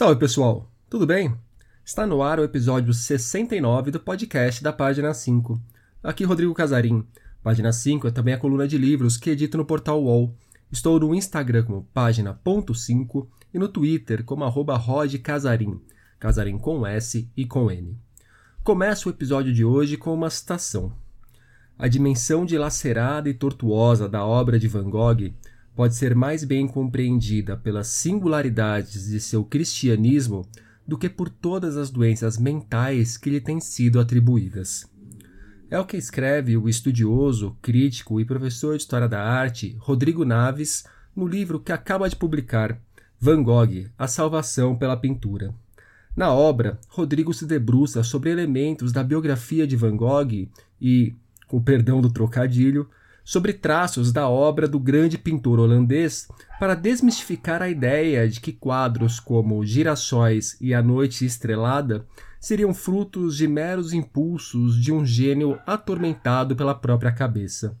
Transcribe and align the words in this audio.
Salve 0.00 0.18
pessoal, 0.18 0.66
tudo 0.88 1.06
bem? 1.06 1.36
Está 1.84 2.06
no 2.06 2.22
ar 2.22 2.40
o 2.40 2.42
episódio 2.42 2.94
69 2.94 3.90
do 3.90 4.00
podcast 4.00 4.64
da 4.64 4.72
Página 4.72 5.12
5. 5.12 5.60
Aqui 6.02 6.24
Rodrigo 6.24 6.54
Casarim. 6.54 7.06
Página 7.42 7.70
5 7.70 8.08
é 8.08 8.10
também 8.10 8.32
a 8.32 8.38
coluna 8.38 8.66
de 8.66 8.78
livros 8.78 9.18
que 9.18 9.28
edito 9.28 9.58
no 9.58 9.64
portal 9.66 10.02
UOL. 10.02 10.34
Estou 10.72 10.98
no 10.98 11.14
Instagram 11.14 11.64
como 11.64 11.86
página.5 11.92 13.26
e 13.52 13.58
no 13.58 13.68
Twitter 13.68 14.24
como 14.24 14.42
arroba 14.42 14.74
rodcasarim, 14.74 15.78
casarim 16.18 16.56
com 16.56 16.86
S 16.86 17.30
e 17.36 17.44
com 17.44 17.70
N. 17.70 17.94
Começo 18.64 19.06
o 19.06 19.12
episódio 19.12 19.52
de 19.52 19.66
hoje 19.66 19.98
com 19.98 20.14
uma 20.14 20.30
citação. 20.30 20.94
A 21.78 21.86
dimensão 21.88 22.46
dilacerada 22.46 23.28
e 23.28 23.34
tortuosa 23.34 24.08
da 24.08 24.24
obra 24.24 24.58
de 24.58 24.66
Van 24.66 24.88
Gogh 24.88 25.30
pode 25.80 25.94
ser 25.94 26.14
mais 26.14 26.44
bem 26.44 26.68
compreendida 26.68 27.56
pelas 27.56 27.86
singularidades 27.86 29.08
de 29.08 29.18
seu 29.18 29.42
cristianismo 29.42 30.46
do 30.86 30.98
que 30.98 31.08
por 31.08 31.30
todas 31.30 31.74
as 31.78 31.88
doenças 31.88 32.36
mentais 32.36 33.16
que 33.16 33.30
lhe 33.30 33.40
têm 33.40 33.58
sido 33.60 33.98
atribuídas. 33.98 34.86
É 35.70 35.80
o 35.80 35.86
que 35.86 35.96
escreve 35.96 36.54
o 36.54 36.68
estudioso, 36.68 37.56
crítico 37.62 38.20
e 38.20 38.26
professor 38.26 38.76
de 38.76 38.82
História 38.82 39.08
da 39.08 39.22
Arte 39.22 39.74
Rodrigo 39.78 40.22
Naves 40.22 40.84
no 41.16 41.26
livro 41.26 41.58
que 41.58 41.72
acaba 41.72 42.10
de 42.10 42.16
publicar, 42.16 42.78
Van 43.18 43.42
Gogh, 43.42 43.86
A 43.96 44.06
Salvação 44.06 44.76
pela 44.76 44.98
Pintura. 44.98 45.54
Na 46.14 46.30
obra, 46.30 46.78
Rodrigo 46.90 47.32
se 47.32 47.46
debruça 47.46 48.02
sobre 48.02 48.28
elementos 48.28 48.92
da 48.92 49.02
biografia 49.02 49.66
de 49.66 49.76
Van 49.76 49.96
Gogh 49.96 50.46
e, 50.78 51.14
com 51.48 51.58
perdão 51.58 52.02
do 52.02 52.12
trocadilho, 52.12 52.86
sobre 53.30 53.52
traços 53.52 54.10
da 54.10 54.28
obra 54.28 54.66
do 54.66 54.80
grande 54.80 55.16
pintor 55.16 55.60
holandês 55.60 56.26
para 56.58 56.74
desmistificar 56.74 57.62
a 57.62 57.70
ideia 57.70 58.28
de 58.28 58.40
que 58.40 58.52
quadros 58.52 59.20
como 59.20 59.64
Girassóis 59.64 60.56
e 60.60 60.74
A 60.74 60.82
Noite 60.82 61.24
Estrelada 61.24 62.04
seriam 62.40 62.74
frutos 62.74 63.36
de 63.36 63.46
meros 63.46 63.92
impulsos 63.92 64.74
de 64.82 64.92
um 64.92 65.06
gênio 65.06 65.60
atormentado 65.64 66.56
pela 66.56 66.74
própria 66.74 67.12
cabeça. 67.12 67.78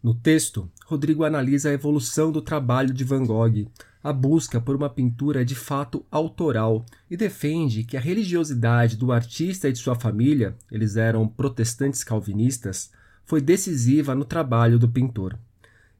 No 0.00 0.14
texto, 0.14 0.70
Rodrigo 0.86 1.24
analisa 1.24 1.70
a 1.70 1.72
evolução 1.72 2.30
do 2.30 2.40
trabalho 2.40 2.94
de 2.94 3.02
Van 3.02 3.26
Gogh, 3.26 3.66
a 4.00 4.12
busca 4.12 4.60
por 4.60 4.76
uma 4.76 4.88
pintura 4.88 5.44
de 5.44 5.56
fato 5.56 6.06
autoral 6.08 6.86
e 7.10 7.16
defende 7.16 7.82
que 7.82 7.96
a 7.96 8.00
religiosidade 8.00 8.96
do 8.96 9.10
artista 9.10 9.68
e 9.68 9.72
de 9.72 9.78
sua 9.80 9.96
família, 9.96 10.54
eles 10.70 10.96
eram 10.96 11.26
protestantes 11.26 12.04
calvinistas, 12.04 12.92
foi 13.24 13.40
decisiva 13.40 14.14
no 14.14 14.24
trabalho 14.24 14.78
do 14.78 14.88
pintor. 14.88 15.38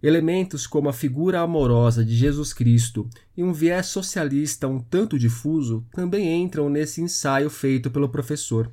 Elementos 0.02 0.66
como 0.66 0.88
a 0.88 0.92
figura 0.92 1.40
amorosa 1.40 2.04
de 2.04 2.14
Jesus 2.14 2.52
Cristo 2.52 3.08
e 3.34 3.42
um 3.42 3.52
viés 3.52 3.86
socialista 3.86 4.68
um 4.68 4.78
tanto 4.78 5.18
difuso 5.18 5.82
também 5.92 6.42
entram 6.42 6.68
nesse 6.68 7.00
ensaio 7.00 7.48
feito 7.48 7.90
pelo 7.90 8.08
professor. 8.08 8.70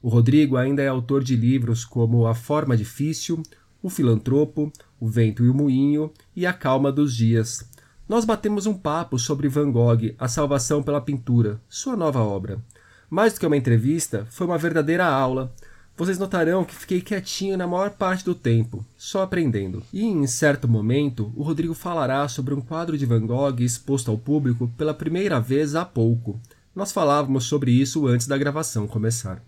O 0.00 0.08
Rodrigo 0.08 0.56
ainda 0.56 0.82
é 0.82 0.88
autor 0.88 1.22
de 1.22 1.36
livros 1.36 1.84
como 1.84 2.26
A 2.26 2.34
Forma 2.34 2.76
Difícil, 2.76 3.42
O 3.82 3.90
Filantropo, 3.90 4.72
O 4.98 5.06
Vento 5.06 5.44
e 5.44 5.50
o 5.50 5.54
Moinho 5.54 6.10
e 6.34 6.46
A 6.46 6.54
Calma 6.54 6.90
dos 6.90 7.14
Dias. 7.14 7.68
Nós 8.08 8.24
batemos 8.24 8.66
um 8.66 8.74
papo 8.74 9.18
sobre 9.18 9.48
Van 9.48 9.70
Gogh, 9.70 10.14
A 10.18 10.26
Salvação 10.26 10.82
pela 10.82 11.00
Pintura, 11.00 11.60
sua 11.68 11.96
nova 11.96 12.20
obra. 12.20 12.64
Mais 13.10 13.34
do 13.34 13.40
que 13.40 13.46
uma 13.46 13.58
entrevista, 13.58 14.26
foi 14.30 14.46
uma 14.46 14.56
verdadeira 14.56 15.04
aula 15.04 15.54
vocês 15.96 16.18
notarão 16.18 16.64
que 16.64 16.74
fiquei 16.74 17.00
quietinho 17.00 17.56
na 17.56 17.66
maior 17.66 17.90
parte 17.90 18.24
do 18.24 18.34
tempo, 18.34 18.84
só 18.96 19.22
aprendendo. 19.22 19.82
E 19.92 20.04
em 20.04 20.26
certo 20.26 20.66
momento, 20.66 21.32
o 21.36 21.42
Rodrigo 21.42 21.74
falará 21.74 22.26
sobre 22.28 22.54
um 22.54 22.60
quadro 22.60 22.96
de 22.96 23.06
Van 23.06 23.26
Gogh 23.26 23.60
exposto 23.60 24.10
ao 24.10 24.18
público 24.18 24.68
pela 24.76 24.94
primeira 24.94 25.40
vez 25.40 25.74
há 25.74 25.84
pouco. 25.84 26.40
Nós 26.74 26.90
falávamos 26.90 27.44
sobre 27.44 27.70
isso 27.70 28.06
antes 28.06 28.26
da 28.26 28.38
gravação 28.38 28.86
começar. 28.86 29.42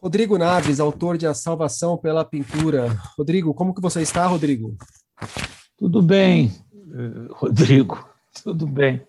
Rodrigo 0.00 0.38
Naves, 0.38 0.80
autor 0.80 1.18
de 1.18 1.26
A 1.26 1.34
Salvação 1.34 1.98
pela 1.98 2.24
Pintura. 2.24 2.96
Rodrigo, 3.18 3.52
como 3.52 3.74
que 3.74 3.82
você 3.82 4.00
está, 4.00 4.26
Rodrigo? 4.26 4.76
Tudo 5.76 6.00
bem, 6.00 6.52
eh, 6.74 7.28
Rodrigo. 7.32 8.08
Tudo 8.42 8.66
bem. 8.66 9.02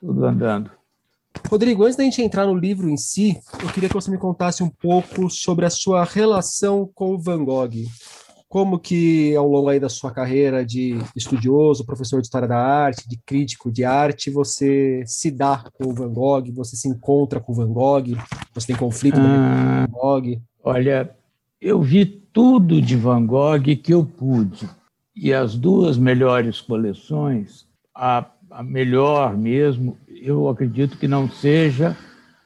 Tudo 0.00 0.24
andando. 0.24 0.70
Rodrigo, 1.48 1.84
antes 1.84 1.96
da 1.96 2.04
gente 2.04 2.22
entrar 2.22 2.46
no 2.46 2.54
livro 2.54 2.88
em 2.88 2.96
si, 2.96 3.38
eu 3.62 3.68
queria 3.70 3.88
que 3.88 3.94
você 3.94 4.10
me 4.10 4.18
contasse 4.18 4.62
um 4.62 4.68
pouco 4.68 5.28
sobre 5.30 5.66
a 5.66 5.70
sua 5.70 6.04
relação 6.04 6.88
com 6.94 7.14
o 7.14 7.18
Van 7.18 7.44
Gogh. 7.44 7.86
Como 8.48 8.78
que, 8.78 9.34
ao 9.34 9.48
longo 9.48 9.70
aí 9.70 9.80
da 9.80 9.88
sua 9.88 10.10
carreira 10.10 10.64
de 10.64 10.98
estudioso, 11.16 11.86
professor 11.86 12.20
de 12.20 12.26
História 12.26 12.46
da 12.46 12.58
Arte, 12.58 13.08
de 13.08 13.18
crítico 13.24 13.72
de 13.72 13.82
arte, 13.82 14.30
você 14.30 15.02
se 15.06 15.30
dá 15.30 15.64
com 15.72 15.88
o 15.88 15.94
Van 15.94 16.12
Gogh, 16.12 16.52
você 16.52 16.76
se 16.76 16.86
encontra 16.86 17.40
com 17.40 17.52
o 17.52 17.54
Van 17.54 17.72
Gogh, 17.72 18.14
você 18.52 18.66
tem 18.66 18.76
conflito 18.76 19.18
ah, 19.18 19.86
com 19.88 19.94
o 19.94 20.00
Van 20.00 20.20
Gogh? 20.20 20.42
Olha, 20.62 21.16
eu 21.60 21.80
vi 21.80 22.04
tudo 22.04 22.80
de 22.82 22.96
Van 22.96 23.24
Gogh 23.24 23.76
que 23.82 23.94
eu 23.94 24.04
pude. 24.04 24.68
E 25.14 25.32
as 25.32 25.54
duas 25.54 25.96
melhores 25.96 26.60
coleções, 26.60 27.66
a, 27.94 28.26
a 28.52 28.62
melhor 28.62 29.36
mesmo 29.36 29.96
eu 30.08 30.48
acredito 30.48 30.98
que 30.98 31.08
não 31.08 31.28
seja 31.28 31.96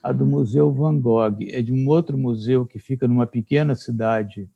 a 0.02 0.12
do 0.12 0.24
Museu 0.24 0.72
Van 0.72 0.98
Gogh, 0.98 1.36
é 1.50 1.60
de 1.60 1.72
um 1.72 1.88
outro 1.88 2.16
museu 2.16 2.64
que 2.64 2.78
fica 2.78 3.08
numa 3.08 3.26
pequena 3.26 3.74
cidade 3.74 4.48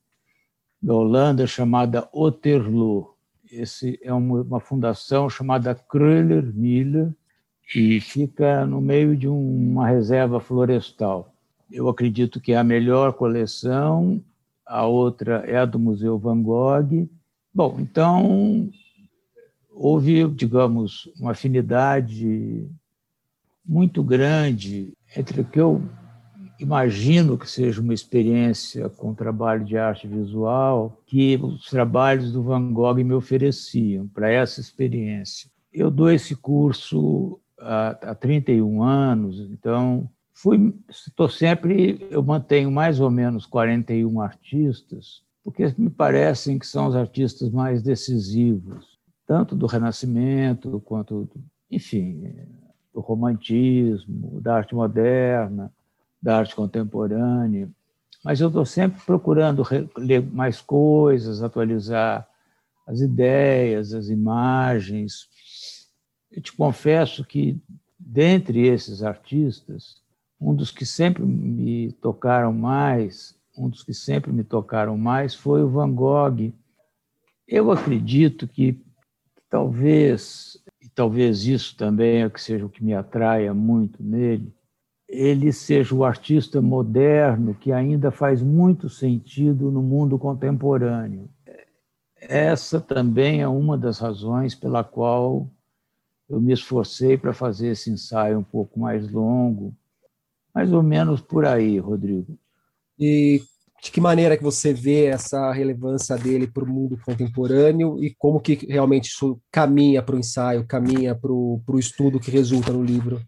da 0.80 0.94
Holanda 0.94 1.46
chamada 1.46 2.08
Otterloo. 2.12 3.14
Esse 3.50 3.98
é 4.02 4.12
uma, 4.12 4.42
uma 4.42 4.60
fundação 4.60 5.28
chamada 5.28 5.74
Kröller 5.74 6.54
Miller 6.54 7.12
e 7.74 8.00
fica 8.00 8.64
no 8.64 8.80
meio 8.80 9.16
de 9.16 9.26
uma 9.26 9.88
reserva 9.88 10.38
florestal. 10.40 11.34
Eu 11.70 11.88
acredito 11.88 12.40
que 12.40 12.52
é 12.52 12.56
a 12.56 12.64
melhor 12.64 13.12
coleção, 13.14 14.22
a 14.64 14.86
outra 14.86 15.44
é 15.46 15.56
a 15.56 15.64
do 15.64 15.80
Museu 15.80 16.16
Van 16.16 16.40
Gogh. 16.40 17.08
Bom, 17.52 17.76
então 17.80 18.70
houve, 19.82 20.28
digamos, 20.28 21.10
uma 21.18 21.30
afinidade 21.30 22.68
muito 23.64 24.02
grande 24.02 24.92
entre 25.16 25.40
o 25.40 25.44
que 25.44 25.58
eu 25.58 25.82
imagino 26.58 27.38
que 27.38 27.48
seja 27.48 27.80
uma 27.80 27.94
experiência 27.94 28.90
com 28.90 29.14
trabalho 29.14 29.64
de 29.64 29.78
arte 29.78 30.06
visual 30.06 31.00
que 31.06 31.40
os 31.42 31.70
trabalhos 31.70 32.30
do 32.30 32.42
Van 32.42 32.70
Gogh 32.74 33.02
me 33.02 33.14
ofereciam 33.14 34.06
para 34.08 34.30
essa 34.30 34.60
experiência. 34.60 35.50
Eu 35.72 35.90
dou 35.90 36.10
esse 36.10 36.36
curso 36.36 37.40
há, 37.58 38.10
há 38.10 38.14
31 38.14 38.82
anos, 38.82 39.40
então 39.50 40.06
fui 40.34 40.74
estou 40.90 41.30
sempre 41.30 42.06
eu 42.10 42.22
mantenho 42.22 42.70
mais 42.70 43.00
ou 43.00 43.10
menos 43.10 43.46
41 43.46 44.20
artistas, 44.20 45.22
porque 45.42 45.74
me 45.78 45.88
parecem 45.88 46.58
que 46.58 46.66
são 46.66 46.86
os 46.86 46.94
artistas 46.94 47.48
mais 47.48 47.82
decisivos, 47.82 48.89
tanto 49.30 49.54
do 49.54 49.66
Renascimento 49.66 50.82
quanto 50.84 51.30
enfim, 51.70 52.34
do 52.92 52.98
romantismo, 52.98 54.40
da 54.40 54.56
arte 54.56 54.74
moderna, 54.74 55.72
da 56.20 56.38
arte 56.38 56.52
contemporânea. 56.52 57.70
Mas 58.24 58.40
eu 58.40 58.48
estou 58.48 58.66
sempre 58.66 59.00
procurando 59.06 59.64
ler 59.96 60.20
mais 60.20 60.60
coisas, 60.60 61.44
atualizar 61.44 62.28
as 62.84 63.00
ideias, 63.00 63.94
as 63.94 64.08
imagens. 64.08 65.28
Eu 66.32 66.42
te 66.42 66.52
confesso 66.52 67.24
que, 67.24 67.56
dentre 67.96 68.66
esses 68.66 69.00
artistas, 69.00 70.02
um 70.40 70.52
dos 70.52 70.72
que 70.72 70.84
sempre 70.84 71.24
me 71.24 71.92
tocaram 72.02 72.52
mais, 72.52 73.38
um 73.56 73.68
dos 73.68 73.84
que 73.84 73.94
sempre 73.94 74.32
me 74.32 74.42
tocaram 74.42 74.98
mais 74.98 75.36
foi 75.36 75.62
o 75.62 75.70
Van 75.70 75.94
Gogh. 75.94 76.52
Eu 77.46 77.70
acredito 77.70 78.48
que 78.48 78.89
talvez 79.50 80.58
talvez 80.94 81.46
isso 81.46 81.76
também 81.76 82.22
é 82.22 82.30
que 82.30 82.40
seja 82.40 82.64
o 82.64 82.68
que 82.68 82.82
me 82.84 82.94
atraia 82.94 83.52
muito 83.54 84.02
nele, 84.02 84.52
ele 85.08 85.52
seja 85.52 85.94
o 85.94 86.04
artista 86.04 86.60
moderno 86.60 87.54
que 87.54 87.72
ainda 87.72 88.10
faz 88.10 88.42
muito 88.42 88.88
sentido 88.88 89.70
no 89.70 89.82
mundo 89.82 90.18
contemporâneo. 90.18 91.28
Essa 92.16 92.80
também 92.80 93.40
é 93.40 93.48
uma 93.48 93.76
das 93.76 93.98
razões 93.98 94.54
pela 94.54 94.84
qual 94.84 95.48
eu 96.28 96.40
me 96.40 96.52
esforcei 96.52 97.16
para 97.16 97.32
fazer 97.32 97.68
esse 97.68 97.90
ensaio 97.90 98.38
um 98.38 98.44
pouco 98.44 98.78
mais 98.78 99.10
longo, 99.10 99.74
mais 100.54 100.72
ou 100.72 100.82
menos 100.82 101.20
por 101.20 101.44
aí, 101.44 101.78
Rodrigo. 101.78 102.38
E 102.98 103.42
de 103.82 103.90
que 103.90 104.00
maneira 104.00 104.36
que 104.36 104.42
você 104.42 104.72
vê 104.72 105.06
essa 105.06 105.52
relevância 105.52 106.16
dele 106.16 106.46
para 106.46 106.64
o 106.64 106.68
mundo 106.68 106.98
contemporâneo 107.04 108.02
e 108.02 108.14
como 108.18 108.40
que 108.40 108.66
realmente 108.68 109.06
isso 109.06 109.40
caminha 109.50 110.02
para 110.02 110.16
o 110.16 110.18
ensaio, 110.18 110.66
caminha 110.66 111.14
para 111.14 111.32
o 111.32 111.78
estudo 111.78 112.20
que 112.20 112.30
resulta 112.30 112.72
no 112.72 112.84
livro? 112.84 113.20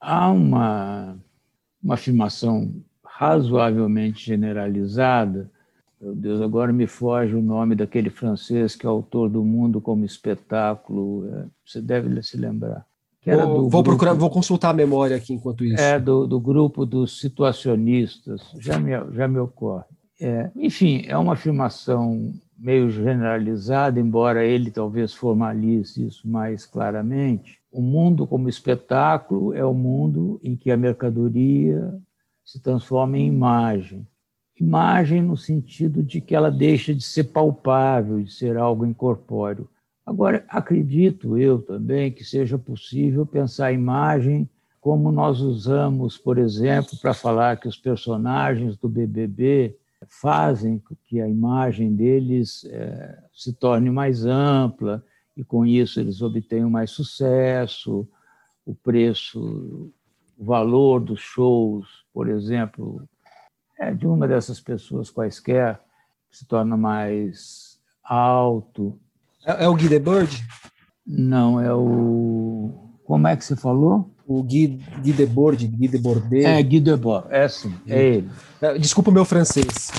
Há 0.00 0.30
uma, 0.30 1.18
uma 1.82 1.94
afirmação 1.94 2.72
razoavelmente 3.04 4.24
generalizada, 4.24 5.50
meu 6.00 6.14
Deus, 6.14 6.42
agora 6.42 6.72
me 6.72 6.86
foge 6.86 7.34
o 7.34 7.42
nome 7.42 7.74
daquele 7.74 8.10
francês 8.10 8.76
que 8.76 8.86
é 8.86 8.88
autor 8.88 9.30
do 9.30 9.42
Mundo 9.42 9.80
como 9.80 10.04
Espetáculo, 10.04 11.26
é, 11.28 11.46
você 11.64 11.80
deve 11.80 12.22
se 12.22 12.36
lembrar, 12.36 12.86
vou, 13.34 13.68
vou 13.68 13.82
procurar, 13.82 14.14
vou 14.14 14.30
consultar 14.30 14.70
a 14.70 14.74
memória 14.74 15.16
aqui 15.16 15.32
enquanto 15.34 15.64
isso. 15.64 15.80
É, 15.80 15.98
do, 15.98 16.26
do 16.26 16.38
grupo 16.38 16.86
dos 16.86 17.18
situacionistas, 17.20 18.42
já 18.58 18.78
me, 18.78 18.92
já 19.12 19.26
me 19.26 19.38
ocorre. 19.38 19.84
É, 20.20 20.50
enfim, 20.56 21.04
é 21.06 21.16
uma 21.16 21.32
afirmação 21.32 22.32
meio 22.58 22.88
generalizada, 22.90 24.00
embora 24.00 24.44
ele 24.44 24.70
talvez 24.70 25.12
formalize 25.12 26.06
isso 26.06 26.28
mais 26.28 26.64
claramente. 26.64 27.58
O 27.70 27.82
mundo 27.82 28.26
como 28.26 28.48
espetáculo 28.48 29.52
é 29.52 29.64
o 29.64 29.74
mundo 29.74 30.40
em 30.42 30.56
que 30.56 30.70
a 30.70 30.76
mercadoria 30.76 31.94
se 32.44 32.60
transforma 32.60 33.18
em 33.18 33.26
imagem. 33.26 34.06
Imagem 34.58 35.20
no 35.20 35.36
sentido 35.36 36.02
de 36.02 36.20
que 36.20 36.34
ela 36.34 36.50
deixa 36.50 36.94
de 36.94 37.04
ser 37.04 37.24
palpável, 37.24 38.22
de 38.22 38.32
ser 38.32 38.56
algo 38.56 38.86
incorpóreo. 38.86 39.68
Agora, 40.06 40.44
acredito 40.48 41.36
eu 41.36 41.60
também 41.60 42.12
que 42.12 42.24
seja 42.24 42.56
possível 42.56 43.26
pensar 43.26 43.66
a 43.66 43.72
imagem 43.72 44.48
como 44.80 45.10
nós 45.10 45.40
usamos, 45.40 46.16
por 46.16 46.38
exemplo, 46.38 46.96
para 47.02 47.12
falar 47.12 47.56
que 47.56 47.66
os 47.66 47.76
personagens 47.76 48.76
do 48.76 48.88
BBB 48.88 49.76
fazem 50.06 50.80
que 51.06 51.20
a 51.20 51.28
imagem 51.28 51.96
deles 51.96 52.64
é, 52.66 53.18
se 53.34 53.52
torne 53.52 53.90
mais 53.90 54.24
ampla 54.24 55.04
e 55.36 55.42
com 55.42 55.66
isso 55.66 55.98
eles 55.98 56.22
obtenham 56.22 56.70
mais 56.70 56.92
sucesso, 56.92 58.08
o 58.64 58.74
preço, 58.74 59.92
o 60.38 60.44
valor 60.44 61.00
dos 61.00 61.20
shows, 61.20 62.04
por 62.12 62.28
exemplo, 62.28 63.02
é 63.78 63.92
de 63.92 64.06
uma 64.06 64.28
dessas 64.28 64.60
pessoas 64.60 65.10
quaisquer 65.10 65.80
se 66.30 66.46
torna 66.46 66.76
mais 66.76 67.80
alto. 68.02 68.98
É, 69.46 69.64
é 69.64 69.68
o 69.68 69.74
Guy 69.74 69.88
Debord? 69.88 70.44
Não, 71.06 71.60
é 71.60 71.72
o. 71.72 72.72
Como 73.04 73.28
é 73.28 73.36
que 73.36 73.44
você 73.44 73.54
falou? 73.54 74.10
O 74.26 74.42
Guy, 74.42 74.80
Guy 75.02 75.12
Debord, 75.12 75.64
Guy 75.64 75.86
Debord. 75.86 76.44
É, 76.44 76.60
Guy 76.60 76.80
Debord, 76.80 77.28
é 77.30 77.46
sim, 77.46 77.72
é 77.86 78.04
ele. 78.04 78.28
É, 78.60 78.76
desculpa 78.76 79.10
o 79.10 79.14
meu 79.14 79.24
francês. 79.24 79.92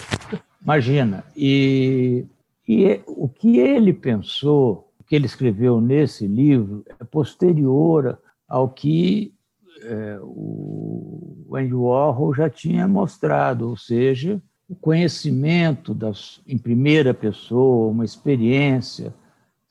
Imagina. 0.61 1.23
E, 1.33 2.25
e 2.67 2.99
o 3.07 3.29
que 3.29 3.57
ele 3.57 3.93
pensou, 3.93 4.91
o 4.99 5.03
que 5.05 5.15
ele 5.15 5.27
escreveu 5.27 5.79
nesse 5.79 6.27
livro, 6.27 6.83
é 6.99 7.05
posterior 7.05 8.19
ao 8.49 8.67
que 8.67 9.33
é, 9.81 10.19
o 10.21 11.47
Andy 11.55 11.73
Warhol 11.73 12.33
já 12.33 12.49
tinha 12.49 12.85
mostrado, 12.85 13.69
ou 13.69 13.77
seja, 13.77 14.41
o 14.67 14.75
conhecimento 14.75 15.93
das, 15.93 16.41
em 16.45 16.57
primeira 16.57 17.13
pessoa, 17.13 17.89
uma 17.89 18.03
experiência, 18.03 19.13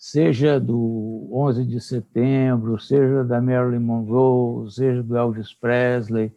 seja 0.06 0.60
do 0.60 1.28
11 1.32 1.64
de 1.64 1.80
setembro, 1.80 2.78
seja 2.78 3.24
da 3.24 3.42
Marilyn 3.42 3.80
Monroe, 3.80 4.70
seja 4.70 5.02
do 5.02 5.16
Elvis 5.16 5.52
Presley, 5.52 6.32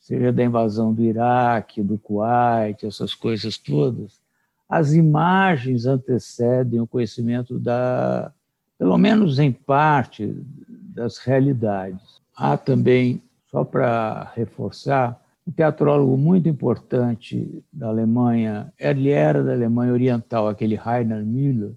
seja 0.00 0.32
da 0.32 0.42
invasão 0.42 0.92
do 0.92 1.04
Iraque, 1.04 1.84
do 1.84 1.96
Kuwait, 1.96 2.84
essas 2.84 3.14
coisas 3.14 3.56
todas, 3.56 4.20
as 4.68 4.92
imagens 4.92 5.86
antecedem 5.86 6.80
o 6.80 6.86
conhecimento 6.86 7.60
da, 7.60 8.32
pelo 8.76 8.98
menos 8.98 9.38
em 9.38 9.52
parte, 9.52 10.34
das 10.92 11.18
realidades. 11.18 12.20
Há 12.36 12.56
também, 12.56 13.22
só 13.48 13.62
para 13.62 14.32
reforçar, 14.34 15.22
um 15.46 15.52
teatrólogo 15.52 16.16
muito 16.16 16.48
importante 16.48 17.62
da 17.72 17.86
Alemanha, 17.86 18.72
ele 18.76 19.10
era 19.10 19.44
da 19.44 19.52
Alemanha 19.52 19.92
Oriental, 19.92 20.48
aquele 20.48 20.74
Heiner 20.74 21.24
Müller, 21.24 21.76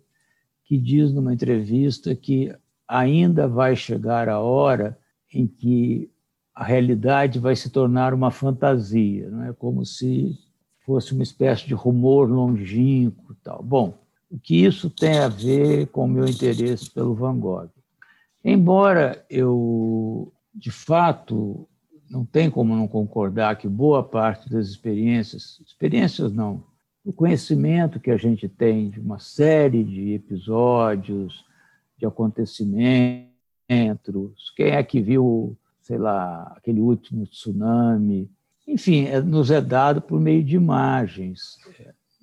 que 0.65 0.77
diz 0.77 1.13
numa 1.13 1.33
entrevista 1.33 2.15
que 2.15 2.53
ainda 2.87 3.47
vai 3.47 3.75
chegar 3.75 4.27
a 4.27 4.39
hora 4.39 4.97
em 5.33 5.47
que 5.47 6.09
a 6.53 6.63
realidade 6.63 7.39
vai 7.39 7.55
se 7.55 7.69
tornar 7.69 8.13
uma 8.13 8.31
fantasia, 8.31 9.29
não 9.29 9.43
é 9.43 9.53
como 9.53 9.85
se 9.85 10.37
fosse 10.85 11.13
uma 11.13 11.23
espécie 11.23 11.67
de 11.67 11.73
rumor 11.73 12.29
longínquo, 12.29 13.35
tal. 13.43 13.61
Bom, 13.61 13.97
o 14.29 14.39
que 14.39 14.63
isso 14.63 14.89
tem 14.89 15.17
a 15.17 15.27
ver 15.27 15.87
com 15.87 16.05
o 16.05 16.07
meu 16.07 16.25
interesse 16.25 16.89
pelo 16.89 17.15
Van 17.15 17.37
Gogh? 17.37 17.69
Embora 18.43 19.25
eu, 19.29 20.31
de 20.53 20.71
fato, 20.71 21.67
não 22.09 22.23
tem 22.23 22.49
como 22.49 22.75
não 22.75 22.87
concordar 22.87 23.57
que 23.57 23.67
boa 23.67 24.03
parte 24.03 24.49
das 24.49 24.67
experiências, 24.67 25.59
experiências 25.65 26.31
não, 26.31 26.63
o 27.05 27.13
conhecimento 27.13 27.99
que 27.99 28.09
a 28.09 28.17
gente 28.17 28.49
tem 28.49 28.89
de 28.89 28.99
uma 28.99 29.19
série 29.19 29.83
de 29.83 30.13
episódios, 30.13 31.45
de 31.95 32.05
acontecimentos. 32.05 33.29
Quem 34.55 34.71
é 34.71 34.81
que 34.81 34.99
viu, 34.99 35.55
sei 35.81 35.99
lá, 35.99 36.51
aquele 36.57 36.81
último 36.81 37.27
tsunami? 37.27 38.27
Enfim, 38.67 39.05
é, 39.05 39.21
nos 39.21 39.51
é 39.51 39.61
dado 39.61 40.01
por 40.01 40.19
meio 40.19 40.43
de 40.43 40.55
imagens. 40.55 41.59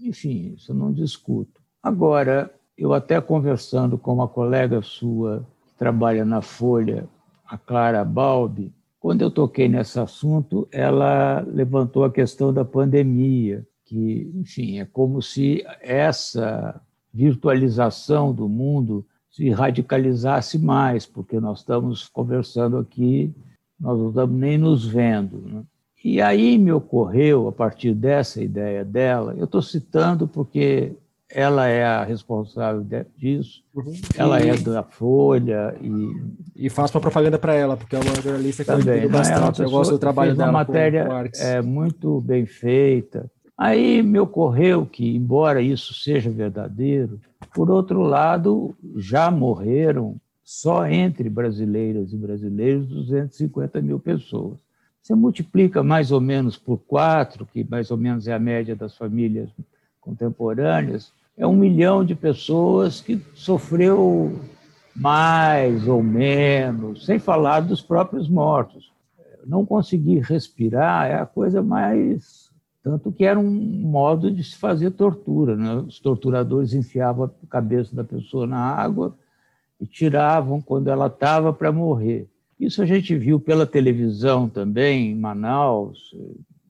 Enfim, 0.00 0.54
isso 0.56 0.72
eu 0.72 0.76
não 0.76 0.92
discuto. 0.92 1.62
Agora, 1.80 2.52
eu 2.76 2.92
até 2.92 3.20
conversando 3.20 3.96
com 3.96 4.12
uma 4.12 4.26
colega 4.26 4.82
sua 4.82 5.46
que 5.64 5.74
trabalha 5.78 6.24
na 6.24 6.42
Folha, 6.42 7.08
a 7.46 7.56
Clara 7.56 8.04
Balbi, 8.04 8.74
quando 8.98 9.22
eu 9.22 9.30
toquei 9.30 9.68
nesse 9.68 10.00
assunto, 10.00 10.66
ela 10.72 11.40
levantou 11.46 12.04
a 12.04 12.10
questão 12.10 12.52
da 12.52 12.64
pandemia 12.64 13.64
que, 13.92 14.32
enfim, 14.36 14.78
é 14.78 14.86
como 14.86 15.20
se 15.20 15.62
essa 15.82 16.80
virtualização 17.12 18.32
do 18.32 18.48
mundo 18.48 19.04
se 19.30 19.50
radicalizasse 19.50 20.58
mais, 20.58 21.04
porque 21.04 21.38
nós 21.38 21.58
estamos 21.58 22.08
conversando 22.08 22.78
aqui, 22.78 23.30
nós 23.78 23.98
não 23.98 24.08
estamos 24.08 24.34
nem 24.34 24.56
nos 24.56 24.86
vendo. 24.86 25.42
Né? 25.46 25.62
E 26.02 26.22
aí 26.22 26.56
me 26.56 26.72
ocorreu, 26.72 27.48
a 27.48 27.52
partir 27.52 27.92
dessa 27.92 28.42
ideia 28.42 28.82
dela, 28.82 29.34
eu 29.36 29.44
estou 29.44 29.60
citando 29.60 30.26
porque 30.26 30.96
ela 31.28 31.66
é 31.66 31.84
a 31.84 32.02
responsável 32.02 32.86
disso, 33.18 33.62
uhum. 33.74 33.92
ela 34.16 34.40
é 34.40 34.56
da 34.56 34.82
Folha 34.82 35.76
e... 35.82 36.64
E 36.64 36.70
faço 36.70 36.96
uma 36.96 37.00
propaganda 37.02 37.38
para 37.38 37.54
ela, 37.54 37.76
porque 37.76 37.94
é 37.94 37.98
uma 37.98 38.22
jornalista 38.22 38.64
que 38.64 38.70
Também, 38.70 39.02
eu 39.02 39.10
né? 39.10 39.18
bastante, 39.18 39.60
é 39.60 39.64
eu 39.66 39.70
gosto 39.70 39.90
do 39.90 39.98
trabalho 39.98 40.34
dela. 40.34 40.50
uma 40.50 40.60
matéria 40.60 41.06
é 41.36 41.60
muito 41.60 42.22
bem 42.22 42.46
feita, 42.46 43.30
Aí 43.62 44.02
me 44.02 44.18
ocorreu 44.18 44.84
que, 44.84 45.14
embora 45.14 45.62
isso 45.62 45.94
seja 45.94 46.28
verdadeiro, 46.28 47.20
por 47.54 47.70
outro 47.70 48.00
lado, 48.00 48.74
já 48.96 49.30
morreram 49.30 50.16
só 50.42 50.84
entre 50.88 51.30
brasileiras 51.30 52.12
e 52.12 52.16
brasileiros 52.16 52.88
250 52.88 53.80
mil 53.80 54.00
pessoas. 54.00 54.58
Você 55.00 55.14
multiplica 55.14 55.80
mais 55.80 56.10
ou 56.10 56.20
menos 56.20 56.58
por 56.58 56.78
quatro, 56.78 57.46
que 57.46 57.62
mais 57.62 57.92
ou 57.92 57.96
menos 57.96 58.26
é 58.26 58.32
a 58.32 58.38
média 58.40 58.74
das 58.74 58.96
famílias 58.96 59.48
contemporâneas, 60.00 61.12
é 61.38 61.46
um 61.46 61.54
milhão 61.54 62.04
de 62.04 62.16
pessoas 62.16 63.00
que 63.00 63.22
sofreu 63.32 64.40
mais 64.92 65.86
ou 65.86 66.02
menos, 66.02 67.06
sem 67.06 67.20
falar 67.20 67.60
dos 67.60 67.80
próprios 67.80 68.28
mortos. 68.28 68.90
Não 69.46 69.64
conseguir 69.64 70.18
respirar 70.18 71.06
é 71.08 71.14
a 71.14 71.26
coisa 71.26 71.62
mais 71.62 72.41
tanto 72.82 73.12
que 73.12 73.24
era 73.24 73.38
um 73.38 73.50
modo 73.50 74.30
de 74.30 74.42
se 74.42 74.56
fazer 74.56 74.90
tortura. 74.90 75.56
Né? 75.56 75.74
Os 75.76 76.00
torturadores 76.00 76.74
enfiavam 76.74 77.26
a 77.26 77.46
cabeça 77.48 77.94
da 77.94 78.02
pessoa 78.02 78.46
na 78.46 78.58
água 78.58 79.16
e 79.80 79.86
tiravam 79.86 80.60
quando 80.60 80.88
ela 80.88 81.06
estava 81.06 81.52
para 81.52 81.70
morrer. 81.70 82.28
Isso 82.58 82.82
a 82.82 82.86
gente 82.86 83.16
viu 83.16 83.40
pela 83.40 83.66
televisão 83.66 84.48
também, 84.48 85.10
em 85.10 85.14
Manaus, 85.14 86.14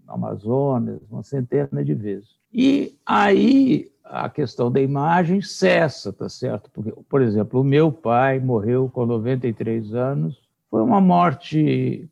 no 0.07 0.14
Amazonas, 0.14 1.00
uma 1.11 1.23
centena 1.23 1.85
de 1.85 1.95
vezes. 1.95 2.31
E 2.52 2.95
aí 3.07 3.90
a 4.04 4.28
questão 4.28 4.71
da 4.71 4.81
imagem 4.81 5.40
cessa, 5.40 6.12
tá 6.12 6.28
certo? 6.28 6.71
Porque, 6.71 6.92
por 7.09 7.23
exemplo, 7.23 7.61
o 7.61 7.64
meu 7.64 7.90
pai 7.90 8.38
morreu 8.38 8.90
com 8.92 9.07
93 9.07 9.95
anos. 9.95 10.38
Foi 10.71 10.83
uma 10.83 11.00
morte 11.00 12.09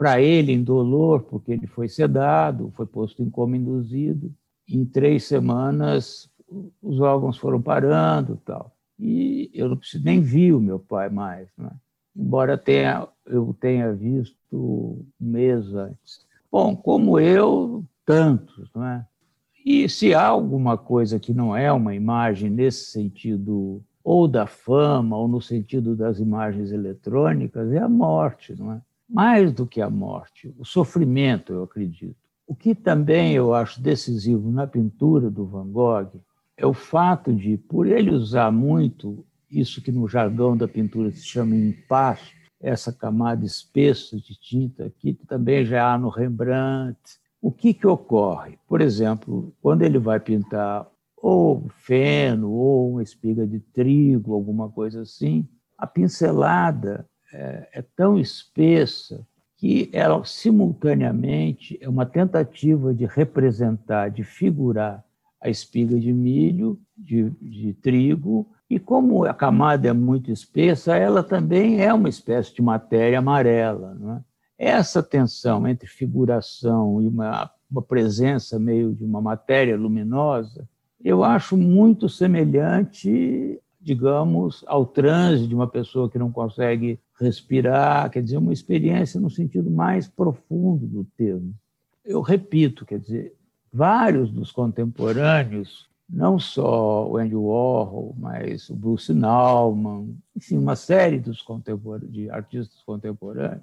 para 0.00 0.18
ele 0.18 0.50
em 0.50 0.62
dolor, 0.62 1.24
porque 1.24 1.52
ele 1.52 1.66
foi 1.66 1.86
sedado, 1.86 2.72
foi 2.74 2.86
posto 2.86 3.22
em 3.22 3.28
coma 3.28 3.54
induzido. 3.54 4.32
Em 4.66 4.82
três 4.82 5.24
semanas, 5.24 6.26
os 6.82 7.00
órgãos 7.00 7.36
foram 7.36 7.60
parando 7.60 8.40
tal. 8.42 8.74
E 8.98 9.50
eu 9.52 9.68
não 9.68 9.76
preciso, 9.76 10.02
nem 10.02 10.22
vi 10.22 10.54
o 10.54 10.60
meu 10.60 10.78
pai 10.78 11.10
mais, 11.10 11.48
né? 11.58 11.70
embora 12.16 12.56
tenha, 12.56 13.06
eu 13.26 13.54
tenha 13.60 13.92
visto 13.92 14.34
um 14.50 15.04
mês 15.20 15.74
antes. 15.74 16.24
Bom, 16.50 16.74
como 16.74 17.20
eu, 17.20 17.84
tantos. 18.06 18.70
Não 18.74 18.86
é? 18.86 19.06
E 19.66 19.86
se 19.86 20.14
há 20.14 20.26
alguma 20.26 20.78
coisa 20.78 21.20
que 21.20 21.34
não 21.34 21.54
é 21.54 21.70
uma 21.70 21.94
imagem 21.94 22.48
nesse 22.48 22.86
sentido, 22.86 23.82
ou 24.02 24.26
da 24.26 24.46
fama, 24.46 25.14
ou 25.18 25.28
no 25.28 25.42
sentido 25.42 25.94
das 25.94 26.18
imagens 26.18 26.72
eletrônicas, 26.72 27.70
é 27.70 27.78
a 27.80 27.88
morte, 27.88 28.58
não 28.58 28.72
é? 28.72 28.80
Mais 29.10 29.52
do 29.52 29.66
que 29.66 29.80
a 29.80 29.90
morte, 29.90 30.54
o 30.58 30.64
sofrimento, 30.64 31.52
eu 31.52 31.64
acredito. 31.64 32.16
O 32.46 32.54
que 32.54 32.74
também 32.74 33.34
eu 33.34 33.52
acho 33.54 33.80
decisivo 33.80 34.50
na 34.50 34.66
pintura 34.66 35.30
do 35.30 35.46
Van 35.46 35.66
Gogh 35.66 36.20
é 36.56 36.66
o 36.66 36.74
fato 36.74 37.32
de, 37.32 37.56
por 37.56 37.86
ele 37.86 38.10
usar 38.10 38.50
muito 38.50 39.24
isso 39.50 39.82
que 39.82 39.90
no 39.90 40.06
jargão 40.06 40.56
da 40.56 40.68
pintura 40.68 41.10
se 41.10 41.24
chama 41.24 41.56
impasto, 41.56 42.30
essa 42.60 42.92
camada 42.92 43.44
espessa 43.44 44.16
de 44.16 44.38
tinta 44.38 44.92
que 44.98 45.14
também 45.26 45.64
já 45.64 45.92
há 45.92 45.98
no 45.98 46.08
Rembrandt. 46.08 46.98
O 47.40 47.50
que, 47.50 47.72
que 47.72 47.86
ocorre? 47.86 48.58
Por 48.68 48.80
exemplo, 48.80 49.52
quando 49.62 49.82
ele 49.82 49.98
vai 49.98 50.20
pintar 50.20 50.86
ou 51.16 51.68
feno, 51.70 52.50
ou 52.50 52.92
uma 52.92 53.02
espiga 53.02 53.46
de 53.46 53.60
trigo, 53.60 54.34
alguma 54.34 54.68
coisa 54.68 55.02
assim, 55.02 55.46
a 55.76 55.86
pincelada 55.86 57.06
é, 57.32 57.68
é 57.74 57.82
tão 57.82 58.18
espessa 58.18 59.26
que 59.56 59.90
ela 59.92 60.24
simultaneamente 60.24 61.78
é 61.82 61.88
uma 61.88 62.06
tentativa 62.06 62.94
de 62.94 63.04
representar, 63.04 64.10
de 64.10 64.24
figurar 64.24 65.04
a 65.40 65.48
espiga 65.48 65.98
de 65.98 66.12
milho, 66.12 66.78
de, 66.96 67.30
de, 67.40 67.74
trigo, 67.74 68.46
e 68.68 68.78
como 68.78 69.24
a 69.24 69.34
camada 69.34 69.88
é 69.88 69.92
muito 69.92 70.30
espessa, 70.30 70.96
ela 70.96 71.22
também 71.22 71.82
é 71.82 71.92
uma 71.92 72.08
espécie 72.08 72.54
de 72.54 72.62
matéria 72.62 73.18
amarela. 73.18 74.24
É? 74.58 74.70
Essa 74.72 75.02
tensão 75.02 75.66
entre 75.66 75.86
figuração 75.88 77.02
e 77.02 77.08
uma, 77.08 77.50
uma 77.70 77.82
presença 77.82 78.58
meio 78.58 78.94
de 78.94 79.04
uma 79.04 79.20
matéria 79.20 79.76
luminosa, 79.76 80.68
eu 81.02 81.24
acho 81.24 81.56
muito 81.56 82.08
semelhante 82.08 83.58
digamos, 83.80 84.62
ao 84.66 84.84
transe 84.84 85.46
de 85.46 85.54
uma 85.54 85.66
pessoa 85.66 86.10
que 86.10 86.18
não 86.18 86.30
consegue 86.30 87.00
respirar, 87.18 88.10
quer 88.10 88.22
dizer, 88.22 88.36
uma 88.36 88.52
experiência 88.52 89.20
no 89.20 89.30
sentido 89.30 89.70
mais 89.70 90.06
profundo 90.06 90.86
do 90.86 91.04
termo. 91.16 91.54
Eu 92.04 92.20
repito, 92.20 92.84
quer 92.84 92.98
dizer, 92.98 93.34
vários 93.72 94.30
dos 94.30 94.52
contemporâneos, 94.52 95.88
não 96.08 96.38
só 96.38 97.08
o 97.08 97.16
Andy 97.16 97.36
Warhol, 97.36 98.14
mas 98.18 98.68
o 98.68 98.74
Bruce 98.74 99.14
Nauman, 99.14 100.14
enfim, 100.36 100.58
uma 100.58 100.76
série 100.76 101.18
dos 101.18 101.44
de 102.08 102.28
artistas 102.30 102.82
contemporâneos, 102.82 103.62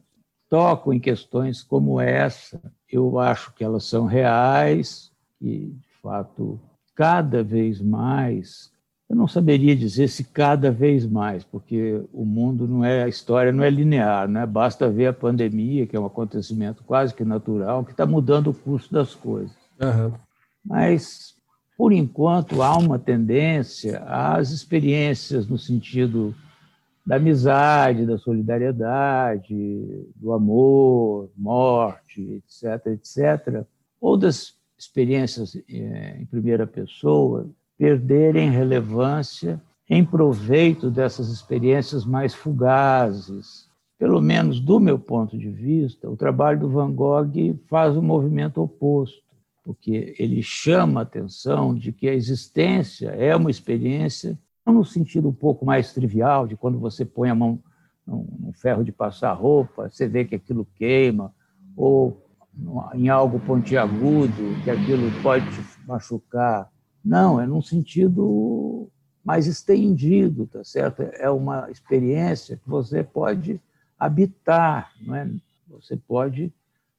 tocam 0.49 0.93
em 0.93 0.99
questões 0.99 1.61
como 1.61 1.99
essa. 1.99 2.59
Eu 2.89 3.19
acho 3.19 3.53
que 3.53 3.63
elas 3.63 3.83
são 3.83 4.05
reais 4.05 5.11
e, 5.41 5.67
de 5.67 5.89
fato, 6.01 6.59
cada 6.95 7.43
vez 7.43 7.81
mais 7.81 8.71
eu 9.09 9.15
não 9.15 9.27
saberia 9.27 9.75
dizer 9.75 10.09
se 10.09 10.23
cada 10.25 10.69
vez 10.69 11.05
mais, 11.05 11.43
porque 11.43 12.01
o 12.11 12.25
mundo 12.25 12.67
não 12.67 12.83
é, 12.83 13.03
a 13.03 13.07
história 13.07 13.53
não 13.53 13.63
é 13.63 13.69
linear, 13.69 14.27
né? 14.27 14.45
basta 14.45 14.89
ver 14.89 15.07
a 15.07 15.13
pandemia, 15.13 15.87
que 15.87 15.95
é 15.95 15.99
um 15.99 16.05
acontecimento 16.05 16.83
quase 16.83 17.13
que 17.13 17.23
natural, 17.23 17.85
que 17.85 17.91
está 17.91 18.05
mudando 18.05 18.49
o 18.49 18.53
curso 18.53 18.91
das 18.91 19.15
coisas. 19.15 19.55
Uhum. 19.81 20.13
Mas, 20.63 21.35
por 21.77 21.93
enquanto, 21.93 22.61
há 22.61 22.77
uma 22.77 22.99
tendência 22.99 24.03
às 24.05 24.51
experiências 24.51 25.47
no 25.47 25.57
sentido 25.57 26.35
da 27.05 27.15
amizade, 27.15 28.05
da 28.05 28.17
solidariedade, 28.17 29.55
do 30.17 30.33
amor, 30.33 31.31
morte, 31.37 32.43
etc., 32.43 32.87
etc., 32.87 33.63
ou 34.01 34.17
das 34.17 34.57
experiências 34.77 35.55
eh, 35.55 36.17
em 36.19 36.25
primeira 36.25 36.67
pessoa, 36.67 37.49
perderem 37.77 38.49
relevância 38.49 39.61
em 39.89 40.03
proveito 40.03 40.89
dessas 40.89 41.29
experiências 41.29 42.05
mais 42.05 42.33
fugazes. 42.33 43.67
Pelo 43.97 44.21
menos 44.21 44.59
do 44.59 44.79
meu 44.79 44.99
ponto 44.99 45.37
de 45.37 45.49
vista, 45.49 46.09
o 46.09 46.17
trabalho 46.17 46.59
do 46.59 46.69
Van 46.69 46.91
Gogh 46.91 47.57
faz 47.67 47.95
o 47.95 47.99
um 47.99 48.03
movimento 48.03 48.61
oposto, 48.61 49.21
porque 49.63 50.15
ele 50.19 50.41
chama 50.41 51.01
a 51.01 51.03
atenção 51.03 51.73
de 51.73 51.91
que 51.91 52.07
a 52.07 52.13
existência 52.13 53.09
é 53.09 53.35
uma 53.35 53.49
experiência, 53.49 54.37
não 54.65 54.73
no 54.73 54.85
sentido 54.85 55.29
um 55.29 55.33
pouco 55.33 55.65
mais 55.65 55.93
trivial, 55.93 56.47
de 56.47 56.55
quando 56.55 56.79
você 56.79 57.05
põe 57.05 57.29
a 57.29 57.35
mão 57.35 57.59
no 58.05 58.53
ferro 58.53 58.83
de 58.83 58.91
passar 58.91 59.33
roupa, 59.33 59.89
você 59.89 60.07
vê 60.07 60.23
que 60.23 60.35
aquilo 60.35 60.65
queima, 60.75 61.33
ou 61.75 62.25
em 62.93 63.09
algo 63.09 63.39
pontiagudo, 63.39 64.63
que 64.63 64.69
aquilo 64.69 65.11
pode 65.21 65.45
te 65.45 65.61
machucar 65.85 66.69
não, 67.07 67.39
é 67.39 67.47
num 67.47 67.61
sentido 67.61 68.89
mais 69.23 69.47
estendido, 69.47 70.47
tá 70.47 70.63
certo? 70.63 71.01
É 71.01 71.29
uma 71.29 71.69
experiência 71.71 72.57
que 72.57 72.69
você 72.69 73.03
pode 73.03 73.59
habitar, 73.97 74.91
não 75.01 75.15
é? 75.15 75.29
Você 75.69 75.97
pode 75.97 76.53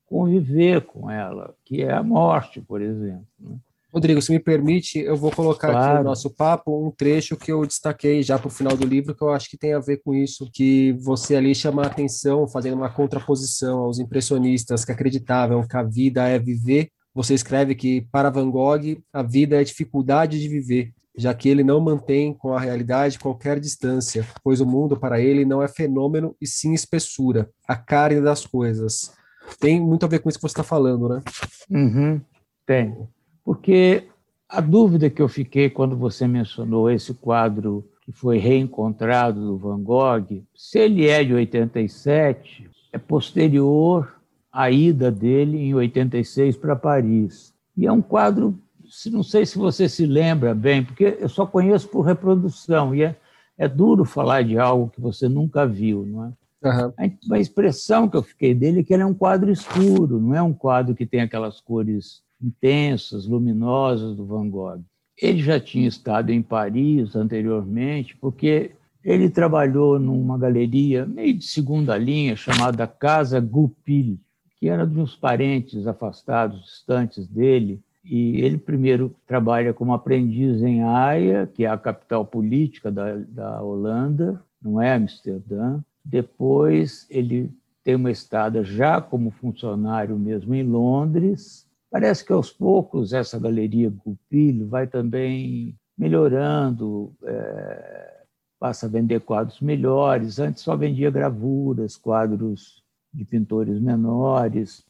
conviver 0.07 0.83
com 0.83 1.11
ela, 1.11 1.55
que 1.65 1.83
é 1.83 1.93
a 1.93 2.03
morte, 2.03 2.61
por 2.61 2.81
exemplo. 2.81 3.27
Né? 3.39 3.57
Rodrigo, 3.93 4.21
se 4.21 4.31
me 4.31 4.39
permite, 4.39 4.99
eu 4.99 5.17
vou 5.17 5.31
colocar 5.31 5.71
claro. 5.71 5.87
aqui 5.87 5.99
no 5.99 6.05
nosso 6.05 6.29
papo 6.29 6.87
um 6.87 6.91
trecho 6.91 7.37
que 7.37 7.51
eu 7.51 7.65
destaquei 7.67 8.23
já 8.23 8.39
para 8.39 8.49
o 8.49 8.51
final 8.51 8.77
do 8.77 8.87
livro, 8.87 9.15
que 9.15 9.23
eu 9.23 9.31
acho 9.31 9.49
que 9.49 9.57
tem 9.57 9.73
a 9.73 9.79
ver 9.79 10.03
com 10.03 10.15
isso, 10.15 10.51
que 10.53 10.93
você 11.01 11.35
ali 11.37 11.55
chama 11.55 11.83
a 11.83 11.87
atenção, 11.87 12.47
fazendo 12.47 12.77
uma 12.77 12.91
contraposição 12.91 13.81
aos 13.81 13.99
impressionistas 13.99 14.85
que 14.85 14.93
acreditavam 14.93 15.67
que 15.67 15.77
a 15.77 15.83
vida 15.83 16.29
é 16.29 16.39
viver 16.39 16.91
você 17.19 17.35
escreve 17.35 17.75
que, 17.75 18.03
para 18.13 18.31
Van 18.31 18.49
Gogh, 18.49 19.03
a 19.13 19.25
vida 19.25 19.57
é 19.57 19.59
a 19.59 19.65
dificuldade 19.65 20.41
de 20.41 20.49
viver, 20.49 20.93
já 21.17 21.35
que 21.35 21.49
ele 21.49 21.65
não 21.65 21.81
mantém 21.81 22.33
com 22.33 22.55
a 22.55 22.61
realidade 22.61 23.19
qualquer 23.19 23.59
distância, 23.59 24.25
pois 24.41 24.61
o 24.61 24.67
mundo 24.67 24.97
para 24.97 25.21
ele 25.21 25.45
não 25.45 25.61
é 25.61 25.67
fenômeno 25.67 26.37
e 26.41 26.47
sim 26.47 26.73
espessura, 26.73 27.51
a 27.67 27.75
carne 27.75 28.21
das 28.21 28.47
coisas. 28.47 29.13
Tem 29.59 29.81
muito 29.81 30.07
a 30.07 30.09
ver 30.09 30.21
com 30.21 30.29
isso 30.29 30.39
que 30.39 30.43
você 30.43 30.53
está 30.53 30.63
falando, 30.63 31.09
né? 31.09 31.21
Uhum, 31.69 32.21
tem. 32.65 32.97
Porque 33.45 34.05
a 34.49 34.61
dúvida 34.61 35.11
que 35.11 35.21
eu 35.21 35.29
fiquei 35.29 35.69
quando 35.69 35.97
você 35.97 36.25
mencionou 36.29 36.89
esse 36.89 37.13
quadro 37.15 37.85
que 38.03 38.13
foi 38.13 38.39
reencontrado 38.39 39.45
do 39.45 39.59
Van 39.59 39.83
Gogh, 39.83 40.45
se 40.55 40.79
ele 40.79 41.09
é 41.09 41.25
de 41.25 41.35
87, 41.35 42.71
é 42.93 42.97
posterior 42.97 44.18
a 44.59 44.73
ida 44.73 45.09
dele 45.09 45.57
em 45.57 45.73
86 45.73 46.57
para 46.57 46.75
Paris. 46.75 47.55
E 47.77 47.87
é 47.87 47.93
um 47.93 48.03
quadro, 48.03 48.59
não 49.07 49.23
sei 49.23 49.47
se 49.47 49.57
você 49.57 49.89
se 49.89 50.05
lembra 50.05 50.53
bem, 50.53 50.85
porque 50.85 51.17
eu 51.21 51.29
só 51.29 51.47
conheço 51.47 51.87
por 51.87 52.01
reprodução, 52.01 52.93
e 52.93 53.05
é, 53.05 53.15
é 53.57 53.69
duro 53.69 54.05
falar 54.05 54.43
de 54.43 54.59
algo 54.59 54.91
que 54.91 55.01
você 55.01 55.29
nunca 55.29 55.65
viu, 55.65 56.05
não 56.05 56.25
é? 56.25 56.33
Uhum. 56.61 56.93
A 57.31 57.39
expressão 57.39 58.09
que 58.09 58.17
eu 58.17 58.23
fiquei 58.25 58.53
dele 58.53 58.81
é 58.81 58.83
que 58.83 58.93
ele 58.93 59.05
é 59.05 59.07
um 59.07 59.15
quadro 59.15 59.49
escuro, 59.49 60.21
não 60.21 60.35
é 60.35 60.43
um 60.43 60.53
quadro 60.53 60.93
que 60.93 61.07
tem 61.07 61.21
aquelas 61.21 61.61
cores 61.61 62.21
intensas, 62.43 63.27
luminosas 63.27 64.17
do 64.17 64.27
Van 64.27 64.51
Gogh. 64.51 64.83
Ele 65.17 65.41
já 65.41 65.61
tinha 65.61 65.87
estado 65.87 66.31
em 66.31 66.43
Paris 66.43 67.15
anteriormente, 67.15 68.17
porque 68.17 68.73
ele 69.05 69.31
trabalhou 69.31 70.01
numa 70.01 70.37
galeria 70.37 71.07
meio 71.07 71.39
de 71.39 71.45
segunda 71.45 71.97
linha 71.97 72.35
chamada 72.35 72.89
Casa 72.89 73.39
Goupil, 73.39 74.19
que 74.59 74.69
era 74.69 74.87
de 74.87 74.99
uns 74.99 75.15
parentes 75.15 75.87
afastados, 75.87 76.65
distantes 76.65 77.27
dele. 77.27 77.81
E 78.05 78.41
ele 78.41 78.59
primeiro 78.59 79.15
trabalha 79.27 79.73
como 79.73 79.93
aprendiz 79.93 80.63
em 80.63 80.83
Haia, 80.83 81.47
que 81.47 81.65
é 81.65 81.69
a 81.69 81.77
capital 81.77 82.25
política 82.25 82.91
da, 82.91 83.17
da 83.17 83.63
Holanda, 83.63 84.43
não 84.63 84.81
é 84.81 84.95
Amsterdã. 84.95 85.81
Depois 86.05 87.07
ele 87.11 87.53
tem 87.85 87.95
uma 87.95 88.11
estada 88.11 88.65
já 88.65 89.01
como 89.01 89.31
funcionário 89.31 90.19
mesmo 90.19 90.55
em 90.55 90.63
Londres. 90.63 91.67
Parece 91.91 92.25
que 92.25 92.33
aos 92.33 92.51
poucos 92.51 93.13
essa 93.13 93.39
galeria 93.39 93.91
Goupil 93.91 94.67
vai 94.69 94.87
também 94.87 95.75
melhorando, 95.97 97.13
é, 97.25 98.23
passa 98.59 98.87
a 98.87 98.89
vender 98.89 99.21
quadros 99.21 99.61
melhores. 99.61 100.39
Antes 100.39 100.63
só 100.63 100.77
vendia 100.77 101.11
gravuras, 101.11 101.97
quadros 101.97 102.83
de 103.13 103.25
pintores 103.25 103.81
menores, 103.81 104.85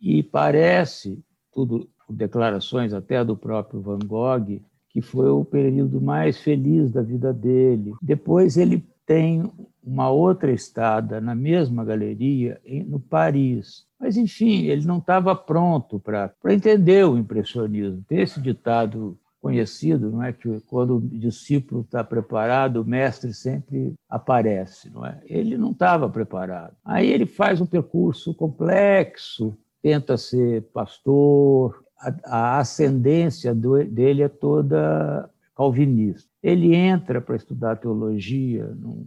e 0.00 0.22
parece, 0.22 1.22
tudo 1.52 1.88
declarações 2.08 2.92
até 2.92 3.24
do 3.24 3.36
próprio 3.36 3.80
Van 3.80 3.98
Gogh, 3.98 4.60
que 4.90 5.00
foi 5.00 5.30
o 5.30 5.44
período 5.44 6.00
mais 6.00 6.38
feliz 6.38 6.90
da 6.90 7.00
vida 7.00 7.32
dele. 7.32 7.94
Depois 8.02 8.56
ele 8.56 8.84
tem 9.06 9.50
uma 9.82 10.10
outra 10.10 10.52
estada 10.52 11.20
na 11.20 11.34
mesma 11.34 11.84
galeria 11.84 12.60
no 12.86 13.00
Paris. 13.00 13.86
Mas, 13.98 14.16
enfim, 14.16 14.66
ele 14.66 14.86
não 14.86 14.98
estava 14.98 15.34
pronto 15.34 15.98
para 15.98 16.34
entender 16.50 17.06
o 17.06 17.16
impressionismo. 17.16 18.04
Tem 18.06 18.20
esse 18.20 18.40
ditado 18.40 19.18
conhecido, 19.42 20.12
não 20.12 20.22
é 20.22 20.32
que 20.32 20.60
quando 20.68 20.96
o 20.96 21.00
discípulo 21.00 21.80
está 21.80 22.04
preparado, 22.04 22.76
o 22.76 22.84
mestre 22.84 23.34
sempre 23.34 23.92
aparece, 24.08 24.88
não 24.88 25.04
é? 25.04 25.20
Ele 25.26 25.58
não 25.58 25.72
estava 25.72 26.08
preparado. 26.08 26.76
Aí 26.84 27.10
ele 27.10 27.26
faz 27.26 27.60
um 27.60 27.66
percurso 27.66 28.32
complexo, 28.32 29.58
tenta 29.82 30.16
ser 30.16 30.62
pastor, 30.72 31.84
a, 31.98 32.14
a 32.24 32.58
ascendência 32.60 33.52
do, 33.52 33.84
dele 33.84 34.22
é 34.22 34.28
toda 34.28 35.28
calvinista. 35.56 36.30
Ele 36.40 36.76
entra 36.76 37.20
para 37.20 37.34
estudar 37.34 37.76
teologia, 37.76 38.72
não, 38.78 39.04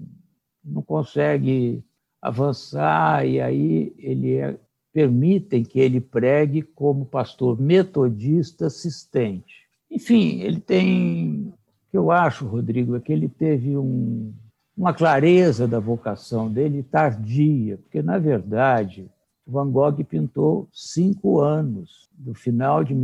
não 0.61 0.81
consegue 0.81 1.81
avançar 2.21 3.25
e 3.25 3.39
aí 3.39 3.95
ele 3.97 4.35
é, 4.35 4.59
permitem 4.91 5.63
que 5.63 5.79
ele 5.79 6.01
pregue 6.01 6.61
como 6.61 7.05
pastor 7.05 7.59
metodista 7.59 8.65
assistente 8.65 9.64
enfim, 9.89 10.41
ele 10.41 10.59
tem. 10.59 11.47
O 11.47 11.53
que 11.91 11.97
eu 11.97 12.11
acho, 12.11 12.45
Rodrigo, 12.45 12.95
é 12.95 12.99
que 12.99 13.13
ele 13.13 13.29
teve 13.29 13.77
um, 13.77 14.33
uma 14.75 14.93
clareza 14.93 15.65
da 15.67 15.79
vocação 15.79 16.51
dele 16.51 16.83
tardia, 16.83 17.77
porque, 17.77 18.01
na 18.01 18.17
verdade, 18.17 19.09
Van 19.47 19.69
Gogh 19.69 20.03
pintou 20.03 20.67
cinco 20.73 21.39
anos, 21.39 22.09
do 22.17 22.33
final 22.33 22.83
de 22.83 22.95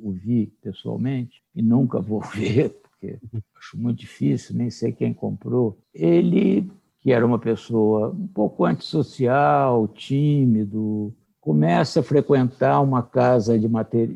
o 0.01 0.11
vi 0.11 0.47
pessoalmente 0.59 1.43
e 1.53 1.61
nunca 1.61 2.01
vou 2.01 2.21
ver, 2.33 2.81
porque 2.81 3.19
acho 3.55 3.77
muito 3.77 3.99
difícil, 3.99 4.55
nem 4.55 4.71
sei 4.71 4.91
quem 4.91 5.13
comprou, 5.13 5.77
ele 5.93 6.67
que 7.05 7.11
era 7.11 7.23
uma 7.23 7.37
pessoa 7.37 8.09
um 8.09 8.25
pouco 8.25 8.65
antissocial, 8.65 9.87
tímido, 9.87 11.13
começa 11.39 11.99
a 11.99 12.03
frequentar 12.03 12.81
uma 12.81 13.03
casa 13.03 13.59
de 13.59 13.69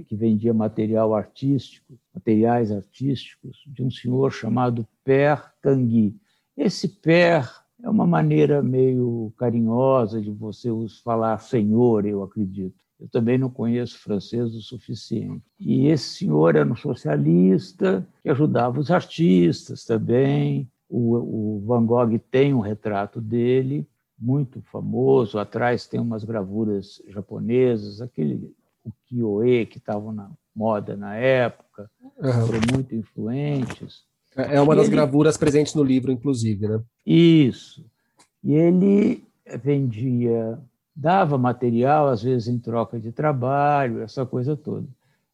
que 0.05 0.15
vendia 0.15 0.55
material 0.55 1.13
artístico, 1.13 1.93
materiais 2.11 2.71
artísticos, 2.71 3.59
de 3.67 3.83
um 3.83 3.91
senhor 3.91 4.31
chamado 4.31 4.87
Père 5.03 5.39
Tanguy. 5.61 6.15
Esse 6.57 6.87
Père 6.87 7.47
é 7.83 7.87
uma 7.87 8.07
maneira 8.07 8.63
meio 8.63 9.31
carinhosa 9.37 10.19
de 10.19 10.31
você 10.31 10.69
falar 11.03 11.37
senhor, 11.37 12.07
eu 12.07 12.23
acredito. 12.23 12.83
Eu 12.99 13.07
também 13.07 13.37
não 13.37 13.51
conheço 13.51 13.99
francês 13.99 14.55
o 14.55 14.61
suficiente. 14.63 15.43
E 15.59 15.85
esse 15.89 16.17
senhor 16.17 16.55
era 16.55 16.67
um 16.67 16.75
socialista 16.75 18.03
que 18.23 18.29
ajudava 18.29 18.79
os 18.79 18.89
artistas 18.89 19.85
também, 19.85 20.67
o, 20.89 21.57
o 21.57 21.63
Van 21.65 21.85
Gogh 21.85 22.17
tem 22.31 22.53
um 22.53 22.59
retrato 22.59 23.21
dele, 23.21 23.87
muito 24.17 24.61
famoso. 24.63 25.37
Atrás 25.37 25.87
tem 25.87 25.99
umas 25.99 26.23
gravuras 26.23 27.01
japonesas, 27.07 28.01
aquele 28.01 28.51
o 28.83 28.91
Kyoe 29.05 29.65
que 29.65 29.77
estavam 29.77 30.11
na 30.11 30.31
moda 30.55 30.95
na 30.95 31.15
época, 31.15 31.89
uhum. 32.17 32.47
foram 32.47 32.59
muito 32.73 32.95
influentes. 32.95 34.03
É, 34.35 34.55
é 34.55 34.61
uma 34.61 34.75
das 34.75 34.87
ele... 34.87 34.95
gravuras 34.95 35.37
presentes 35.37 35.75
no 35.75 35.83
livro, 35.83 36.11
inclusive, 36.11 36.67
né? 36.67 36.81
Isso. 37.05 37.85
E 38.43 38.53
ele 38.53 39.23
vendia, 39.61 40.59
dava 40.95 41.37
material, 41.37 42.07
às 42.07 42.23
vezes 42.23 42.47
em 42.47 42.59
troca 42.59 42.99
de 42.99 43.11
trabalho, 43.11 44.01
essa 44.01 44.25
coisa 44.25 44.55
toda. 44.55 44.87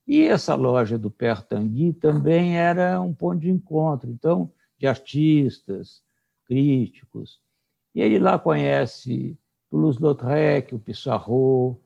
E 0.07 0.21
essa 0.21 0.53
loja 0.53 0.97
do 0.97 1.09
Père 1.09 1.41
Tanguy 1.41 1.93
também 1.93 2.57
era 2.57 3.01
um 3.01 3.13
ponto 3.13 3.39
de 3.39 3.49
encontro. 3.49 4.09
Então, 4.09 4.51
de 4.77 4.87
artistas, 4.87 6.03
críticos. 6.45 7.39
E 7.93 8.01
ele 8.01 8.19
lá 8.19 8.37
conhece 8.37 9.37
Toulouse-Lautrec, 9.69 10.73
o 10.73 10.79
Pissarro, 10.79 11.79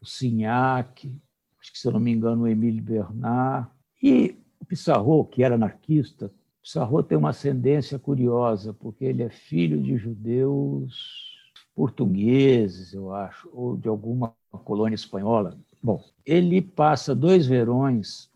o 0.00 0.06
Signac, 0.06 1.10
acho 1.60 1.72
que, 1.72 1.78
se 1.78 1.86
eu 1.86 1.92
não 1.92 2.00
me 2.00 2.12
engano, 2.12 2.42
o 2.42 2.48
Emile 2.48 2.80
Bernard. 2.80 3.68
E 4.02 4.36
o 4.60 4.64
Pissarro, 4.64 5.24
que 5.24 5.42
era 5.42 5.54
anarquista, 5.54 6.32
Pissarro 6.62 7.02
tem 7.02 7.16
uma 7.16 7.30
ascendência 7.30 7.98
curiosa, 7.98 8.72
porque 8.72 9.04
ele 9.04 9.22
é 9.22 9.28
filho 9.28 9.82
de 9.82 9.96
judeus 9.96 11.34
portugueses, 11.74 12.94
eu 12.94 13.12
acho, 13.12 13.50
ou 13.52 13.76
de 13.76 13.88
alguma 13.88 14.34
colônia 14.64 14.94
espanhola. 14.94 15.58
Bom, 15.82 16.02
ele 16.24 16.62
passa 16.62 17.14
dois 17.14 17.46
verões 17.46 18.30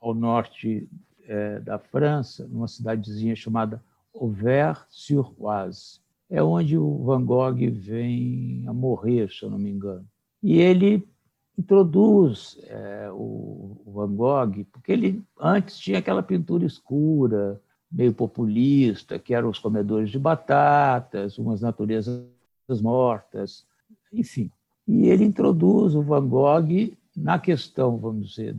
ao 0.00 0.14
norte 0.14 0.88
é, 1.28 1.60
da 1.60 1.78
França, 1.78 2.48
numa 2.48 2.66
cidadezinha 2.66 3.36
chamada 3.36 3.82
Auvers-sur-Oise. 4.14 6.00
É 6.30 6.42
onde 6.42 6.76
o 6.76 7.04
Van 7.04 7.24
Gogh 7.24 7.70
vem 7.70 8.64
a 8.66 8.72
morrer, 8.72 9.30
se 9.30 9.44
eu 9.44 9.50
não 9.50 9.58
me 9.58 9.70
engano. 9.70 10.06
E 10.42 10.58
ele 10.58 11.06
introduz 11.56 12.58
é, 12.64 13.10
o, 13.12 13.80
o 13.84 13.92
Van 13.92 14.14
Gogh, 14.14 14.64
porque 14.72 14.92
ele 14.92 15.22
antes 15.38 15.78
tinha 15.78 15.98
aquela 15.98 16.22
pintura 16.22 16.64
escura, 16.64 17.60
meio 17.90 18.12
populista, 18.12 19.18
que 19.18 19.34
eram 19.34 19.48
os 19.48 19.58
comedores 19.58 20.10
de 20.10 20.18
batatas, 20.18 21.38
umas 21.38 21.60
naturezas 21.60 22.26
mortas, 22.80 23.66
enfim. 24.12 24.50
E 24.86 25.08
ele 25.08 25.24
introduz 25.24 25.94
o 25.94 26.02
Van 26.02 26.26
Gogh 26.26 26.92
na 27.16 27.38
questão, 27.38 27.96
vamos 27.96 28.30
dizer, 28.30 28.54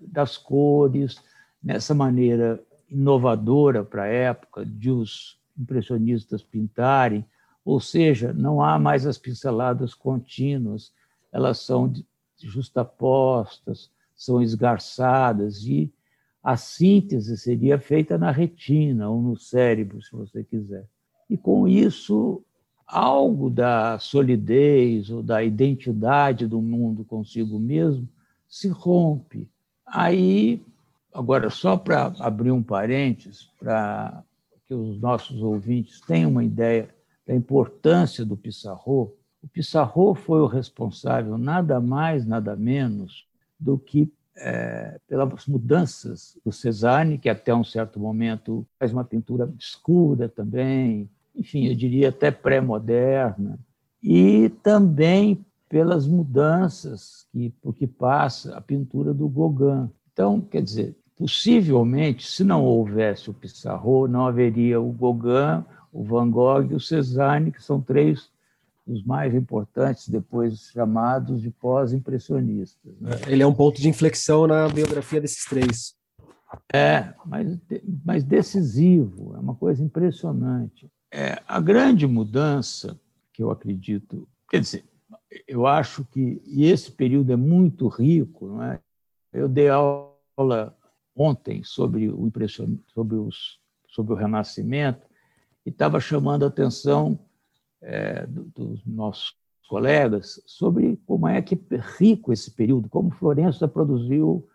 das 0.00 0.36
cores, 0.36 1.20
nessa 1.64 1.94
maneira 1.94 2.62
inovadora 2.90 3.82
para 3.82 4.02
a 4.02 4.08
época 4.08 4.66
de 4.66 4.90
os 4.90 5.38
impressionistas 5.58 6.42
pintarem, 6.42 7.24
ou 7.64 7.80
seja, 7.80 8.32
não 8.34 8.62
há 8.62 8.78
mais 8.78 9.06
as 9.06 9.16
pinceladas 9.16 9.94
contínuas, 9.94 10.92
elas 11.32 11.58
são 11.60 11.90
justapostas, 12.38 13.90
são 14.14 14.42
esgarçadas 14.42 15.64
e 15.64 15.90
a 16.42 16.58
síntese 16.58 17.38
seria 17.38 17.78
feita 17.78 18.18
na 18.18 18.30
retina 18.30 19.08
ou 19.08 19.22
no 19.22 19.36
cérebro, 19.36 20.02
se 20.02 20.12
você 20.12 20.44
quiser. 20.44 20.86
E 21.30 21.38
com 21.38 21.66
isso, 21.66 22.44
algo 22.86 23.48
da 23.48 23.98
solidez 23.98 25.08
ou 25.08 25.22
da 25.22 25.42
identidade 25.42 26.46
do 26.46 26.60
mundo 26.60 27.02
consigo 27.02 27.58
mesmo 27.58 28.06
se 28.46 28.68
rompe. 28.68 29.48
Aí 29.86 30.60
Agora, 31.14 31.48
só 31.48 31.76
para 31.76 32.12
abrir 32.18 32.50
um 32.50 32.60
parênteses, 32.60 33.48
para 33.60 34.24
que 34.66 34.74
os 34.74 35.00
nossos 35.00 35.40
ouvintes 35.40 36.00
tenham 36.00 36.28
uma 36.28 36.42
ideia 36.42 36.88
da 37.24 37.32
importância 37.32 38.24
do 38.24 38.36
Pissarro, 38.36 39.14
o 39.40 39.46
Pissarro 39.46 40.14
foi 40.16 40.40
o 40.40 40.46
responsável, 40.46 41.38
nada 41.38 41.80
mais, 41.80 42.26
nada 42.26 42.56
menos, 42.56 43.28
do 43.60 43.78
que 43.78 44.12
é, 44.36 44.98
pelas 45.06 45.46
mudanças 45.46 46.36
do 46.44 46.50
Cezanne, 46.50 47.18
que 47.18 47.28
até 47.28 47.54
um 47.54 47.62
certo 47.62 48.00
momento 48.00 48.66
faz 48.76 48.92
uma 48.92 49.04
pintura 49.04 49.48
escura 49.56 50.28
também, 50.28 51.08
enfim, 51.36 51.66
eu 51.66 51.76
diria 51.76 52.08
até 52.08 52.32
pré-moderna, 52.32 53.56
e 54.02 54.48
também 54.64 55.44
pelas 55.68 56.08
mudanças 56.08 57.26
que, 57.30 57.50
por 57.62 57.72
que 57.72 57.86
passa 57.86 58.56
a 58.56 58.60
pintura 58.60 59.14
do 59.14 59.28
Gauguin. 59.28 59.88
Então, 60.12 60.40
quer 60.40 60.62
dizer, 60.62 60.96
Possivelmente, 61.16 62.26
se 62.26 62.42
não 62.42 62.64
houvesse 62.64 63.30
o 63.30 63.34
Pissarro, 63.34 64.08
não 64.08 64.26
haveria 64.26 64.80
o 64.80 64.92
Gauguin, 64.92 65.64
o 65.92 66.02
Van 66.02 66.28
Gogh 66.28 66.62
e 66.70 66.74
o 66.74 66.80
Cezanne, 66.80 67.52
que 67.52 67.62
são 67.62 67.80
três 67.80 68.28
dos 68.86 69.02
mais 69.04 69.34
importantes, 69.34 70.08
depois 70.08 70.70
chamados 70.72 71.40
de 71.40 71.50
pós-impressionistas. 71.50 72.92
Né? 73.00 73.12
Ele 73.28 73.42
é 73.42 73.46
um 73.46 73.54
ponto 73.54 73.80
de 73.80 73.88
inflexão 73.88 74.46
na 74.46 74.68
biografia 74.68 75.20
desses 75.20 75.44
três. 75.44 75.94
É, 76.72 77.14
mas, 77.24 77.58
mas 78.04 78.24
decisivo, 78.24 79.34
é 79.36 79.38
uma 79.38 79.54
coisa 79.54 79.82
impressionante. 79.82 80.90
É, 81.10 81.40
a 81.46 81.60
grande 81.60 82.06
mudança 82.06 82.98
que 83.32 83.42
eu 83.42 83.50
acredito, 83.50 84.28
quer 84.50 84.60
dizer, 84.60 84.84
eu 85.48 85.66
acho 85.66 86.04
que 86.04 86.42
e 86.44 86.66
esse 86.66 86.90
período 86.92 87.32
é 87.32 87.36
muito 87.36 87.88
rico, 87.88 88.46
não 88.46 88.62
é? 88.62 88.80
Eu 89.32 89.48
dei 89.48 89.68
aula 89.68 90.76
ontem 91.16 91.62
sobre 91.62 92.08
o 92.08 92.26
impression... 92.26 92.76
sobre, 92.88 93.16
os... 93.16 93.58
sobre 93.88 94.12
o 94.12 94.16
Renascimento 94.16 95.06
e 95.64 95.70
estava 95.70 96.00
chamando 96.00 96.44
a 96.44 96.48
atenção 96.48 97.18
é, 97.80 98.26
dos 98.26 98.84
nossos 98.84 99.36
colegas 99.68 100.42
sobre 100.46 100.98
como 101.06 101.26
é 101.26 101.40
que 101.40 101.58
rico 101.98 102.32
esse 102.32 102.50
período, 102.50 102.88
como 102.88 103.10
Florença 103.10 103.66
produziu 103.66 104.46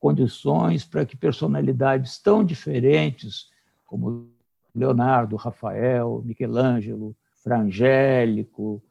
condições 0.00 0.84
para 0.84 1.06
que 1.06 1.16
personalidades 1.16 2.18
tão 2.18 2.44
diferentes 2.44 3.50
como 3.86 4.28
Leonardo, 4.74 5.36
Rafael, 5.36 6.22
Michelangelo, 6.24 7.16
Frangélico, 7.42 8.82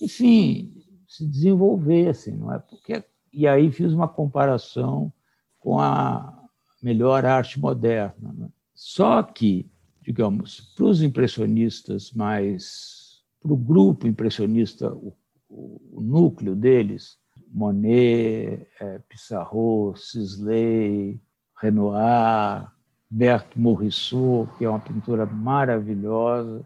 enfim, 0.00 0.84
se 1.08 1.26
desenvolvessem, 1.26 2.36
não 2.36 2.52
é? 2.52 2.58
Porque 2.58 3.04
e 3.32 3.46
aí 3.46 3.70
fiz 3.70 3.92
uma 3.92 4.08
comparação 4.08 5.12
com 5.58 5.78
a 5.78 6.39
melhor 6.82 7.24
arte 7.24 7.58
moderna. 7.58 8.32
Né? 8.32 8.48
Só 8.74 9.22
que, 9.22 9.70
digamos, 10.02 10.72
para 10.74 10.84
os 10.86 11.02
impressionistas 11.02 12.12
mais. 12.12 13.22
para 13.40 13.52
o 13.52 13.56
grupo 13.56 14.06
impressionista, 14.06 14.92
o, 14.92 15.14
o, 15.48 16.00
núcleo 16.00 16.54
deles, 16.54 17.18
Monet, 17.52 18.66
é, 18.80 18.98
Pissarro, 19.08 19.94
Sisley, 19.96 21.20
Renoir, 21.60 22.70
Berthe 23.10 23.58
Morisot, 23.58 24.48
que 24.56 24.64
é 24.64 24.68
uma 24.68 24.78
pintura 24.78 25.26
maravilhosa, 25.26 26.64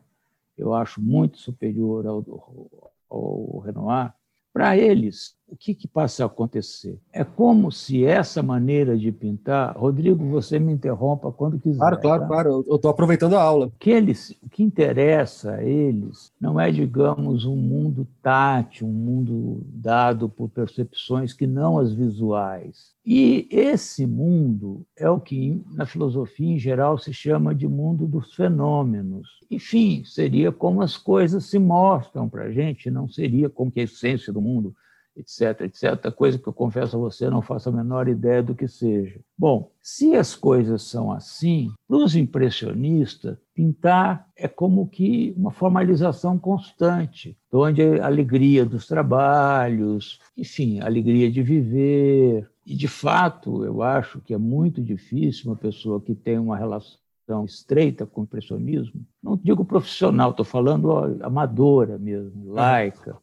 eu 0.57 0.75
acho 0.75 1.01
muito 1.01 1.39
superior 1.39 2.07
ao, 2.07 2.85
ao 3.11 3.59
Renoir. 3.61 4.13
Para 4.53 4.77
eles, 4.77 5.37
o 5.55 5.57
que, 5.57 5.73
que 5.73 5.87
passa 5.87 6.25
a 6.25 6.27
acontecer? 6.27 6.99
É 7.13 7.23
como 7.23 7.71
se 7.71 8.05
essa 8.05 8.43
maneira 8.43 8.99
de 8.99 9.13
pintar. 9.13 9.77
Rodrigo, 9.77 10.29
você 10.29 10.59
me 10.59 10.73
interrompa 10.73 11.31
quando 11.31 11.61
quiser. 11.61 11.79
Claro, 11.79 12.01
claro, 12.01 12.23
tá? 12.23 12.27
claro. 12.27 12.65
Eu 12.67 12.75
estou 12.75 12.91
aproveitando 12.91 13.37
a 13.37 13.43
aula. 13.43 13.67
O 13.67 13.71
que, 13.79 13.91
eles, 13.91 14.37
o 14.43 14.49
que 14.49 14.65
interessa 14.65 15.53
a 15.53 15.65
eles 15.65 16.33
não 16.41 16.59
é, 16.61 16.73
digamos, 16.73 17.45
um 17.47 17.55
mundo 17.55 18.07
tátil, 18.21 18.89
um 18.89 18.93
mundo 18.93 19.63
dado 19.67 20.29
por 20.29 20.49
percepções 20.49 21.33
que 21.33 21.47
não 21.47 21.79
as 21.79 21.95
visuais. 21.95 22.93
E 23.07 23.47
esse 23.51 24.07
mundo 24.07 24.85
é 24.97 25.09
o 25.09 25.21
que, 25.21 25.63
na 25.73 25.87
filosofia 25.87 26.55
em 26.55 26.59
geral, 26.59 26.99
se 26.99 27.13
chama 27.13 27.55
de 27.55 27.69
mundo 27.69 28.09
dos 28.09 28.35
fenômenos. 28.35 29.29
Enfim, 29.49 30.03
seria 30.05 30.51
como 30.51 30.83
as 30.83 30.97
coisas 30.97 31.45
se 31.45 31.61
mostram 31.61 32.29
para 32.29 32.45
a 32.45 32.51
gente, 32.51 32.91
não 32.91 33.09
seria 33.09 33.49
como 33.49 33.71
que 33.71 33.81
a 33.81 33.85
essência 33.85 34.33
do 34.33 34.41
mundo 34.41 34.75
etc, 35.17 35.63
etc, 35.63 36.13
coisa 36.13 36.39
que 36.39 36.47
eu 36.47 36.53
confesso 36.53 36.97
a 36.97 36.99
você, 36.99 37.31
não 37.31 37.43
faço 37.43 37.69
a 37.69 37.73
menor 37.73 38.09
ideia 38.09 38.43
do 38.43 38.55
que 38.55 38.67
seja. 38.67 39.21
Bom, 39.39 39.71
se 39.81 40.15
as 40.15 40.35
coisas 40.35 40.83
são 40.83 41.13
assim, 41.13 41.73
para 41.87 41.97
os 41.97 42.17
impressionistas, 42.17 43.39
pintar 43.55 44.29
é 44.37 44.49
como 44.49 44.89
que 44.89 45.33
uma 45.37 45.51
formalização 45.51 46.39
constante, 46.39 47.37
onde 47.53 47.83
a 47.83 48.07
alegria 48.07 48.65
dos 48.65 48.87
trabalhos, 48.87 50.19
enfim, 50.37 50.81
a 50.81 50.87
alegria 50.87 51.31
de 51.31 51.43
viver. 51.43 52.51
E, 52.67 52.75
de 52.75 52.89
fato, 52.89 53.65
eu 53.65 53.83
acho 53.83 54.21
que 54.21 54.35
é 54.35 54.39
muito 54.39 54.83
difícil 54.83 55.51
uma 55.51 55.57
pessoa 55.57 56.01
que 56.01 56.15
tem 56.15 56.39
uma 56.39 56.57
relação 56.57 56.99
estreita 57.45 58.05
com 58.05 58.23
o 58.23 58.25
impressionismo, 58.25 59.07
não 59.23 59.37
digo 59.37 59.65
profissional, 59.65 60.31
estou 60.31 60.45
falando 60.45 60.93
amadora 61.23 61.99
mesmo, 61.99 62.53
laica, 62.53 63.17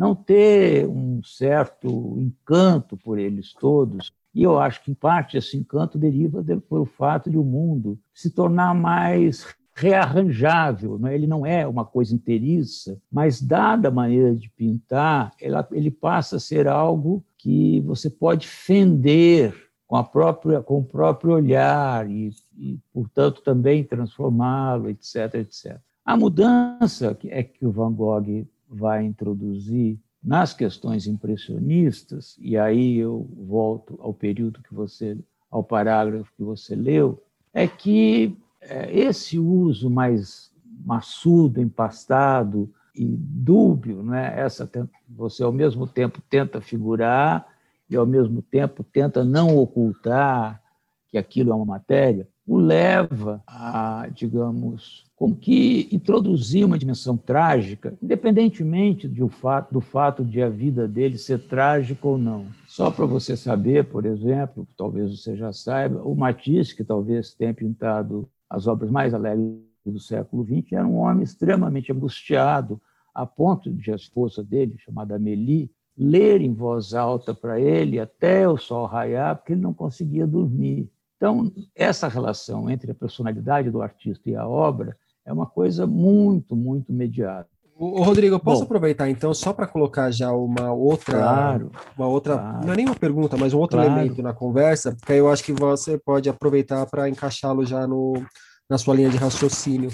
não 0.00 0.14
ter 0.14 0.88
um 0.88 1.22
certo 1.22 2.16
encanto 2.18 2.96
por 2.96 3.18
eles 3.18 3.52
todos. 3.52 4.10
E 4.34 4.42
eu 4.42 4.58
acho 4.58 4.82
que, 4.82 4.90
em 4.90 4.94
parte, 4.94 5.36
esse 5.36 5.58
encanto 5.58 5.98
deriva 5.98 6.42
pelo 6.42 6.86
fato 6.86 7.28
de 7.28 7.36
o 7.36 7.44
mundo 7.44 7.98
se 8.14 8.30
tornar 8.30 8.74
mais 8.74 9.46
rearranjável. 9.74 10.98
Não 10.98 11.06
é? 11.06 11.14
Ele 11.14 11.26
não 11.26 11.44
é 11.44 11.66
uma 11.66 11.84
coisa 11.84 12.14
inteiriça, 12.14 12.98
mas, 13.12 13.42
dada 13.42 13.88
a 13.88 13.90
maneira 13.90 14.34
de 14.34 14.48
pintar, 14.48 15.32
ela, 15.38 15.68
ele 15.70 15.90
passa 15.90 16.36
a 16.36 16.40
ser 16.40 16.66
algo 16.66 17.22
que 17.36 17.82
você 17.82 18.08
pode 18.08 18.48
fender 18.48 19.54
com, 19.86 19.96
a 19.96 20.04
própria, 20.04 20.62
com 20.62 20.78
o 20.78 20.84
próprio 20.84 21.34
olhar 21.34 22.10
e, 22.10 22.30
e 22.56 22.78
portanto, 22.90 23.42
também 23.42 23.84
transformá-lo, 23.84 24.88
etc, 24.88 25.34
etc. 25.34 25.78
A 26.06 26.16
mudança 26.16 27.14
é 27.26 27.42
que 27.42 27.66
o 27.66 27.70
Van 27.70 27.92
Gogh 27.92 28.46
vai 28.70 29.04
introduzir 29.04 29.98
nas 30.22 30.52
questões 30.52 31.06
impressionistas, 31.06 32.36
e 32.38 32.56
aí 32.56 32.98
eu 32.98 33.28
volto 33.36 33.98
ao 34.00 34.12
período 34.14 34.62
que 34.62 34.74
você, 34.74 35.18
ao 35.50 35.64
parágrafo 35.64 36.32
que 36.36 36.42
você 36.42 36.76
leu, 36.76 37.22
é 37.52 37.66
que 37.66 38.36
é, 38.60 38.96
esse 38.96 39.38
uso 39.38 39.88
mais 39.90 40.52
maçudo, 40.84 41.60
empastado 41.60 42.70
e 42.94 43.04
dúbio, 43.04 44.02
né? 44.02 44.38
Essa 44.38 44.70
você 45.08 45.42
ao 45.42 45.52
mesmo 45.52 45.86
tempo 45.86 46.22
tenta 46.28 46.60
figurar 46.60 47.46
e 47.88 47.96
ao 47.96 48.06
mesmo 48.06 48.42
tempo 48.42 48.84
tenta 48.84 49.24
não 49.24 49.56
ocultar 49.56 50.62
que 51.08 51.18
aquilo 51.18 51.50
é 51.50 51.54
uma 51.54 51.64
matéria, 51.64 52.28
o 52.46 52.58
leva 52.58 53.42
a, 53.46 54.08
digamos, 54.14 55.09
como 55.20 55.36
que 55.36 55.86
introduzir 55.92 56.64
uma 56.64 56.78
dimensão 56.78 57.14
trágica, 57.14 57.92
independentemente 58.02 59.06
do 59.06 59.28
fato, 59.28 59.70
do 59.70 59.78
fato 59.78 60.24
de 60.24 60.40
a 60.40 60.48
vida 60.48 60.88
dele 60.88 61.18
ser 61.18 61.40
trágica 61.40 62.08
ou 62.08 62.16
não. 62.16 62.46
Só 62.66 62.90
para 62.90 63.04
você 63.04 63.36
saber, 63.36 63.84
por 63.84 64.06
exemplo, 64.06 64.66
talvez 64.78 65.20
você 65.20 65.36
já 65.36 65.52
saiba, 65.52 66.02
o 66.02 66.14
Matisse, 66.14 66.74
que 66.74 66.82
talvez 66.82 67.34
tenha 67.34 67.52
pintado 67.52 68.26
as 68.48 68.66
obras 68.66 68.90
mais 68.90 69.12
alegres 69.12 69.60
do 69.84 70.00
século 70.00 70.42
XX, 70.42 70.72
era 70.72 70.86
um 70.86 70.96
homem 70.96 71.22
extremamente 71.22 71.92
angustiado, 71.92 72.80
a 73.14 73.26
ponto 73.26 73.70
de 73.70 73.92
a 73.92 73.96
esposa 73.96 74.42
dele, 74.42 74.78
chamada 74.78 75.16
Amélie, 75.16 75.70
ler 75.98 76.40
em 76.40 76.54
voz 76.54 76.94
alta 76.94 77.34
para 77.34 77.60
ele 77.60 78.00
até 78.00 78.48
o 78.48 78.56
sol 78.56 78.86
raiar, 78.86 79.36
porque 79.36 79.52
ele 79.52 79.60
não 79.60 79.74
conseguia 79.74 80.26
dormir. 80.26 80.90
Então, 81.18 81.52
essa 81.74 82.08
relação 82.08 82.70
entre 82.70 82.92
a 82.92 82.94
personalidade 82.94 83.70
do 83.70 83.82
artista 83.82 84.30
e 84.30 84.34
a 84.34 84.48
obra 84.48 84.96
é 85.30 85.32
uma 85.32 85.46
coisa 85.46 85.86
muito, 85.86 86.56
muito 86.56 86.90
imediata. 86.90 87.48
O 87.78 88.02
Rodrigo, 88.02 88.34
eu 88.34 88.40
posso 88.40 88.60
Bom, 88.60 88.64
aproveitar 88.66 89.08
então 89.08 89.32
só 89.32 89.54
para 89.54 89.66
colocar 89.66 90.10
já 90.10 90.30
uma 90.32 90.70
outra, 90.70 91.16
claro, 91.16 91.70
uma 91.96 92.08
outra, 92.08 92.36
claro, 92.36 92.66
não 92.66 92.74
é 92.74 92.76
nem 92.76 92.84
uma 92.84 92.94
pergunta, 92.94 93.38
mas 93.38 93.54
um 93.54 93.58
outro 93.58 93.78
claro. 93.78 93.90
elemento 93.90 94.22
na 94.22 94.34
conversa, 94.34 94.94
que 95.06 95.12
aí 95.12 95.18
eu 95.18 95.30
acho 95.30 95.42
que 95.42 95.52
você 95.52 95.96
pode 95.96 96.28
aproveitar 96.28 96.84
para 96.84 97.08
encaixá-lo 97.08 97.64
já 97.64 97.86
no, 97.86 98.22
na 98.68 98.76
sua 98.76 98.94
linha 98.94 99.08
de 99.08 99.16
raciocínio, 99.16 99.88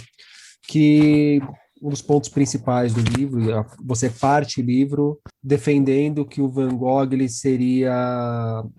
que 0.66 1.40
um 1.82 1.90
dos 1.90 2.02
pontos 2.02 2.28
principais 2.28 2.94
do 2.94 3.00
livro, 3.00 3.40
você 3.84 4.08
parte 4.08 4.60
o 4.60 4.64
livro 4.64 5.18
defendendo 5.42 6.24
que 6.24 6.40
o 6.40 6.48
Van 6.48 6.74
Gogh 6.76 7.12
ele 7.12 7.28
seria 7.28 7.92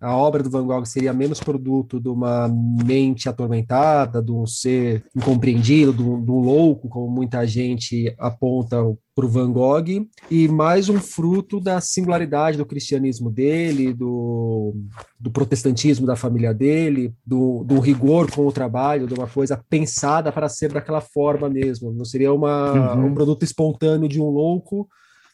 a 0.01 0.17
obra 0.17 0.43
do 0.43 0.49
Van 0.49 0.65
Gogh 0.65 0.85
seria 0.85 1.13
menos 1.13 1.39
produto 1.39 1.99
de 1.99 2.09
uma 2.09 2.47
mente 2.47 3.29
atormentada, 3.29 4.21
de 4.21 4.31
um 4.31 4.45
ser 4.45 5.05
incompreendido, 5.15 5.93
de 5.93 6.03
um, 6.03 6.23
de 6.23 6.31
um 6.31 6.39
louco, 6.39 6.89
como 6.89 7.09
muita 7.09 7.45
gente 7.45 8.13
aponta 8.17 8.77
para 9.17 9.25
o 9.25 9.29
Van 9.29 9.51
Gogh, 9.51 10.07
e 10.29 10.47
mais 10.47 10.89
um 10.89 10.99
fruto 10.99 11.59
da 11.59 11.81
singularidade 11.81 12.55
do 12.55 12.67
cristianismo 12.67 13.31
dele, 13.31 13.91
do, 13.91 14.75
do 15.19 15.31
protestantismo 15.31 16.05
da 16.05 16.15
família 16.15 16.53
dele, 16.53 17.11
do, 17.25 17.63
do 17.63 17.79
rigor 17.79 18.29
com 18.29 18.45
o 18.45 18.51
trabalho, 18.51 19.07
de 19.07 19.15
uma 19.15 19.25
coisa 19.25 19.59
pensada 19.67 20.31
para 20.31 20.47
ser 20.47 20.71
daquela 20.71 21.01
forma 21.01 21.49
mesmo. 21.49 21.91
Não 21.91 22.05
seria 22.05 22.31
uma, 22.31 22.93
uhum. 22.93 23.07
um 23.07 23.13
produto 23.15 23.41
espontâneo 23.41 24.07
de 24.07 24.21
um 24.21 24.29
louco, 24.29 24.87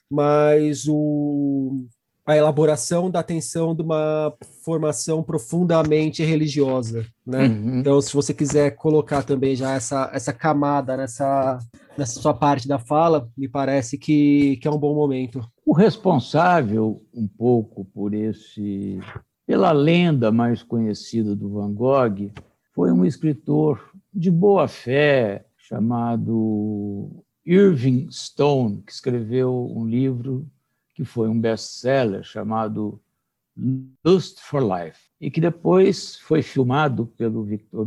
mas 0.10 0.88
o, 0.88 1.86
a 2.26 2.38
elaboração 2.38 3.12
da 3.12 3.20
atenção 3.20 3.76
de 3.76 3.82
uma 3.82 4.34
formação 4.64 5.22
profundamente 5.22 6.24
religiosa, 6.24 7.06
né? 7.26 7.48
Uhum. 7.48 7.80
Então, 7.80 8.00
se 8.00 8.14
você 8.14 8.34
quiser 8.34 8.72
colocar 8.72 9.24
também 9.24 9.56
já 9.56 9.74
essa, 9.74 10.10
essa 10.14 10.32
camada 10.32 10.96
nessa, 10.96 11.60
nessa 11.98 12.20
sua 12.22 12.34
parte 12.34 12.68
da 12.68 12.80
fala, 12.80 13.30
me 13.38 13.50
parece 13.50 13.98
que, 13.98 14.58
que 14.58 14.68
é 14.68 14.72
um 14.72 14.78
bom 14.78 14.96
momento. 14.96 15.46
O 15.66 15.74
responsável 15.74 17.04
um 17.14 17.28
pouco 17.28 17.84
por 17.86 18.14
esse, 18.14 19.00
pela 19.46 19.74
lenda 19.74 20.32
mais 20.32 20.64
conhecida 20.64 21.36
do 21.36 21.50
Van 21.50 21.74
Gogh, 21.74 22.32
foi 22.74 22.92
um 22.92 23.04
escritor 23.04 23.92
de 24.14 24.32
boa 24.32 24.68
fé 24.68 25.46
chamado 25.58 27.24
Irving 27.46 28.08
Stone, 28.10 28.82
que 28.86 28.94
escreveu 28.94 29.70
um 29.76 29.86
livro 29.86 30.48
que 30.94 31.04
foi 31.04 31.28
um 31.28 31.40
best-seller 31.40 32.24
chamado 32.24 33.00
Lust 34.04 34.40
for 34.42 34.62
Life, 34.62 35.00
e 35.22 35.30
que 35.30 35.40
depois 35.40 36.18
foi 36.18 36.42
filmado 36.42 37.06
pelo 37.06 37.44
Victor 37.44 37.86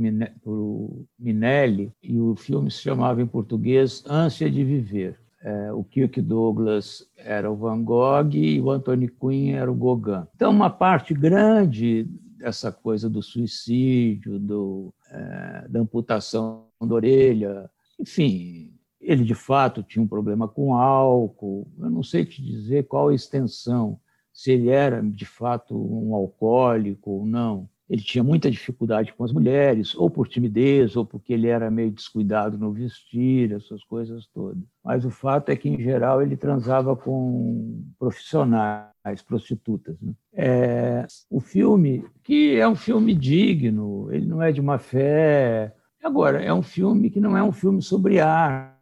Minelli, 1.19 1.93
e 2.03 2.19
o 2.19 2.37
filme 2.37 2.71
se 2.71 2.83
chamava 2.83 3.21
em 3.21 3.27
português 3.27 4.05
Ânsia 4.07 4.51
de 4.51 4.65
Viver. 4.65 5.19
É, 5.43 5.73
o 5.73 5.85
Kirk 5.85 6.21
Douglas 6.21 7.07
era 7.17 7.51
o 7.51 7.57
Van 7.57 7.83
Gogh 7.83 8.31
e 8.33 8.61
o 8.61 8.71
Anthony 8.71 9.09
Quinn 9.09 9.55
era 9.55 9.71
o 9.71 9.75
Gauguin. 9.75 10.27
Então, 10.35 10.51
uma 10.51 10.71
parte 10.71 11.15
grande 11.15 12.05
dessa 12.39 12.73
coisa 12.73 13.09
do 13.09 13.23
suicídio, 13.23 14.39
do, 14.39 14.93
é, 15.11 15.67
da 15.69 15.81
amputação 15.81 16.65
da 16.81 16.95
orelha, 16.95 17.71
enfim, 17.99 18.76
ele, 19.07 19.23
de 19.23 19.35
fato, 19.35 19.85
tinha 19.85 20.03
um 20.03 20.09
problema 20.09 20.49
com 20.49 20.75
álcool. 20.75 21.71
Eu 21.79 21.89
não 21.89 22.03
sei 22.03 22.25
te 22.25 22.43
dizer 22.43 22.89
qual 22.89 23.09
a 23.09 23.15
extensão, 23.15 24.01
se 24.33 24.51
ele 24.51 24.69
era, 24.69 25.01
de 25.01 25.25
fato, 25.25 25.77
um 25.77 26.13
alcoólico 26.13 27.13
ou 27.13 27.25
não. 27.25 27.69
Ele 27.89 28.03
tinha 28.03 28.25
muita 28.25 28.51
dificuldade 28.51 29.13
com 29.13 29.23
as 29.23 29.33
mulheres, 29.33 29.95
ou 29.95 30.11
por 30.11 30.27
timidez, 30.27 30.97
ou 30.97 31.07
porque 31.07 31.33
ele 31.33 31.47
era 31.47 31.71
meio 31.71 31.93
descuidado 31.93 32.59
no 32.59 32.73
vestir, 32.73 33.53
essas 33.53 33.85
coisas 33.85 34.27
todas. 34.35 34.61
Mas 34.85 35.05
o 35.05 35.11
fato 35.11 35.51
é 35.51 35.57
que, 35.57 35.69
em 35.69 35.81
geral, 35.81 36.21
ele 36.21 36.37
transava 36.37 36.97
com 36.97 37.85
profissionais, 37.97 39.23
prostitutas. 39.25 39.97
Né? 40.01 40.13
É, 40.35 41.07
o 41.31 41.39
filme, 41.39 42.05
que 42.25 42.57
é 42.57 42.67
um 42.67 42.75
filme 42.75 43.15
digno, 43.15 44.09
ele 44.13 44.27
não 44.27 44.43
é 44.43 44.51
de 44.51 44.61
uma 44.61 44.79
fé. 44.79 45.73
Agora, 46.03 46.43
é 46.43 46.53
um 46.53 46.63
filme 46.63 47.09
que 47.09 47.21
não 47.21 47.37
é 47.37 47.43
um 47.43 47.53
filme 47.53 47.81
sobre 47.81 48.19
arte 48.19 48.76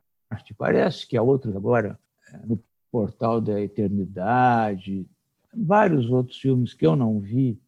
Parece 0.57 1.07
que 1.07 1.17
há 1.17 1.23
outros 1.23 1.55
agora, 1.55 1.99
é, 2.33 2.47
no 2.47 2.63
Portal 2.91 3.41
da 3.41 3.61
Eternidade, 3.61 5.07
vários 5.53 6.11
outros 6.11 6.39
filmes 6.39 6.75
que 6.75 6.87
eu 6.87 6.97
não 6.97 7.21
vi, 7.21 7.61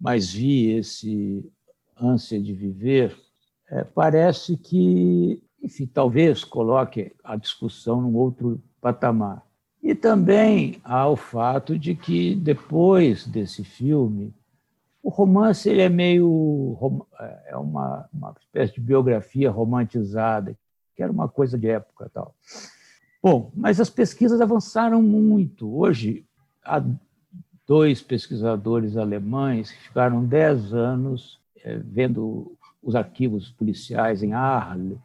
mas 0.00 0.32
vi 0.32 0.70
esse 0.70 1.44
Ânsia 2.00 2.40
de 2.40 2.52
Viver, 2.52 3.16
é, 3.70 3.84
parece 3.84 4.56
que, 4.56 5.42
enfim, 5.62 5.86
talvez 5.86 6.44
coloque 6.44 7.12
a 7.22 7.36
discussão 7.36 8.00
num 8.00 8.14
outro 8.16 8.60
patamar. 8.80 9.42
E 9.82 9.94
também 9.94 10.80
há 10.84 11.08
o 11.08 11.16
fato 11.16 11.78
de 11.78 11.94
que, 11.94 12.34
depois 12.34 13.26
desse 13.26 13.64
filme, 13.64 14.34
o 15.02 15.08
romance 15.08 15.68
ele 15.68 15.82
é 15.82 15.88
meio. 15.88 16.76
é 17.46 17.56
uma, 17.56 18.08
uma 18.12 18.34
espécie 18.40 18.74
de 18.74 18.80
biografia 18.80 19.50
romantizada, 19.50 20.56
que 20.98 21.02
era 21.04 21.12
uma 21.12 21.28
coisa 21.28 21.56
de 21.56 21.68
época 21.68 22.10
tal. 22.12 22.34
Bom, 23.22 23.52
mas 23.54 23.78
as 23.78 23.88
pesquisas 23.88 24.40
avançaram 24.40 25.00
muito. 25.00 25.72
Hoje, 25.72 26.26
há 26.64 26.84
dois 27.64 28.02
pesquisadores 28.02 28.96
alemães 28.96 29.70
que 29.70 29.80
ficaram 29.80 30.24
dez 30.24 30.74
anos 30.74 31.38
é, 31.62 31.78
vendo 31.78 32.58
os 32.82 32.96
arquivos 32.96 33.48
policiais 33.48 34.24
em 34.24 34.32
Arles, 34.32 34.98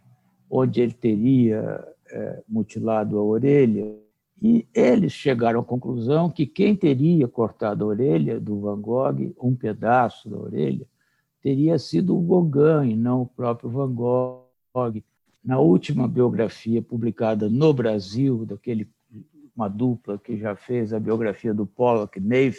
onde 0.49 0.81
ele 0.81 0.93
teria 0.93 1.87
é, 2.09 2.41
mutilado 2.49 3.19
a 3.19 3.23
orelha, 3.23 3.95
e 4.41 4.67
eles 4.73 5.11
chegaram 5.11 5.59
à 5.59 5.63
conclusão 5.63 6.27
que 6.27 6.47
quem 6.47 6.75
teria 6.75 7.27
cortado 7.27 7.83
a 7.83 7.87
orelha 7.87 8.39
do 8.39 8.61
Van 8.61 8.81
Gogh, 8.81 9.31
um 9.39 9.55
pedaço 9.55 10.27
da 10.27 10.37
orelha, 10.37 10.87
teria 11.39 11.77
sido 11.77 12.17
o 12.17 12.21
Gauguin 12.21 12.89
e 12.89 12.95
não 12.95 13.21
o 13.21 13.27
próprio 13.27 13.69
Van 13.69 13.93
Gogh. 13.93 15.03
Na 15.43 15.59
última 15.59 16.07
biografia 16.07 16.81
publicada 16.81 17.49
no 17.49 17.73
Brasil, 17.73 18.45
daquele 18.45 18.89
uma 19.55 19.67
dupla 19.67 20.17
que 20.17 20.37
já 20.37 20.55
fez 20.55 20.93
a 20.93 20.99
biografia 20.99 21.53
do 21.53 21.65
Pollock, 21.65 22.19
Nath 22.19 22.57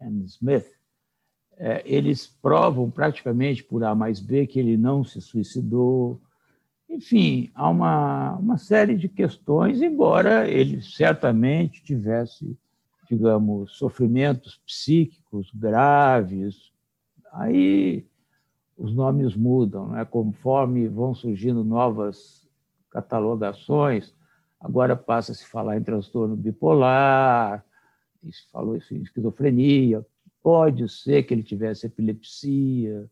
and 0.00 0.24
Smith, 0.24 0.66
é, 1.58 1.82
eles 1.84 2.26
provam 2.26 2.90
praticamente 2.90 3.62
por 3.62 3.84
A 3.84 3.94
mais 3.94 4.18
B 4.18 4.46
que 4.46 4.58
ele 4.58 4.76
não 4.76 5.04
se 5.04 5.20
suicidou, 5.20 6.20
enfim, 6.92 7.50
há 7.54 7.70
uma, 7.70 8.36
uma 8.36 8.58
série 8.58 8.94
de 8.94 9.08
questões, 9.08 9.80
embora 9.80 10.48
ele 10.48 10.82
certamente 10.82 11.82
tivesse, 11.82 12.54
digamos, 13.08 13.78
sofrimentos 13.78 14.60
psíquicos 14.66 15.50
graves. 15.54 16.70
Aí 17.32 18.06
os 18.82 18.92
nomes 18.92 19.36
mudam, 19.36 19.90
né? 19.90 20.04
conforme 20.04 20.88
vão 20.88 21.14
surgindo 21.14 21.62
novas 21.62 22.48
catalogações. 22.90 24.12
Agora 24.60 24.96
passa 24.96 25.30
a 25.30 25.34
se 25.36 25.46
falar 25.46 25.76
em 25.76 25.84
transtorno 25.84 26.34
bipolar, 26.34 27.64
se 28.24 28.50
falou 28.50 28.76
isso 28.76 28.92
em 28.92 29.00
esquizofrenia. 29.00 30.04
Pode 30.42 30.88
ser 30.88 31.22
que 31.22 31.32
ele 31.32 31.44
tivesse 31.44 31.86
epilepsia. 31.86 33.08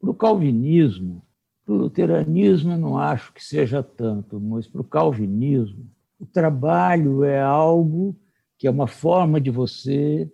Para 0.00 0.10
o 0.10 0.14
calvinismo, 0.14 1.22
para 1.66 1.74
o 1.74 1.76
luteranismo, 1.76 2.72
eu 2.72 2.78
não 2.78 2.96
acho 2.96 3.34
que 3.34 3.44
seja 3.44 3.82
tanto, 3.82 4.40
mas 4.40 4.66
para 4.66 4.80
o 4.80 4.84
calvinismo, 4.84 5.90
o 6.18 6.24
trabalho 6.24 7.22
é 7.22 7.40
algo 7.42 8.16
que 8.56 8.66
é 8.66 8.70
uma 8.70 8.86
forma 8.86 9.38
de 9.38 9.50
você 9.50 10.32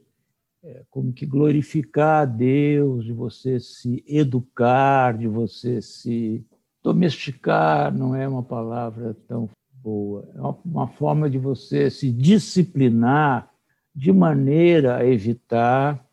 como 0.91 1.13
que 1.13 1.25
glorificar 1.25 2.23
a 2.23 2.25
Deus, 2.25 3.05
de 3.05 3.13
você 3.13 3.61
se 3.61 4.05
educar, 4.07 5.17
de 5.17 5.29
você 5.29 5.81
se 5.81 6.45
domesticar, 6.83 7.95
não 7.95 8.15
é 8.15 8.27
uma 8.27 8.43
palavra 8.43 9.17
tão 9.27 9.49
boa, 9.83 10.29
é 10.35 10.41
uma 10.65 10.89
forma 10.89 11.31
de 11.31 11.39
você 11.39 11.91
se 11.91 12.11
disciplinar 12.11 13.51
de 13.95 14.13
maneira 14.13 14.97
a 14.97 15.07
evitar 15.07 16.05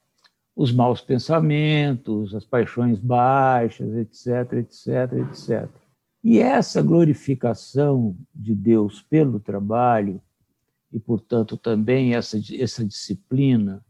os 0.55 0.71
maus 0.71 1.01
pensamentos, 1.01 2.34
as 2.34 2.45
paixões 2.45 2.99
baixas, 2.99 3.93
etc, 3.95 4.53
etc, 4.53 5.13
etc. 5.29 5.69
E 6.23 6.39
essa 6.39 6.81
glorificação 6.81 8.15
de 8.34 8.55
Deus 8.55 9.01
pelo 9.01 9.39
trabalho, 9.39 10.21
e 10.91 10.99
portanto 10.99 11.58
também 11.58 12.15
essa, 12.15 12.39
essa 12.58 12.86
disciplina, 12.86 13.84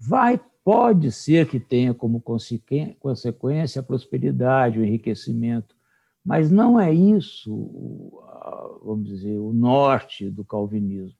vai 0.00 0.40
pode 0.64 1.10
ser 1.10 1.48
que 1.48 1.58
tenha 1.58 1.92
como 1.92 2.20
consequência 2.20 3.80
a 3.80 3.82
prosperidade, 3.82 4.78
o 4.78 4.84
enriquecimento, 4.84 5.74
mas 6.24 6.50
não 6.50 6.78
é 6.78 6.92
isso, 6.92 8.12
vamos 8.84 9.08
dizer, 9.08 9.38
o 9.38 9.52
norte 9.52 10.30
do 10.30 10.44
calvinismo. 10.44 11.18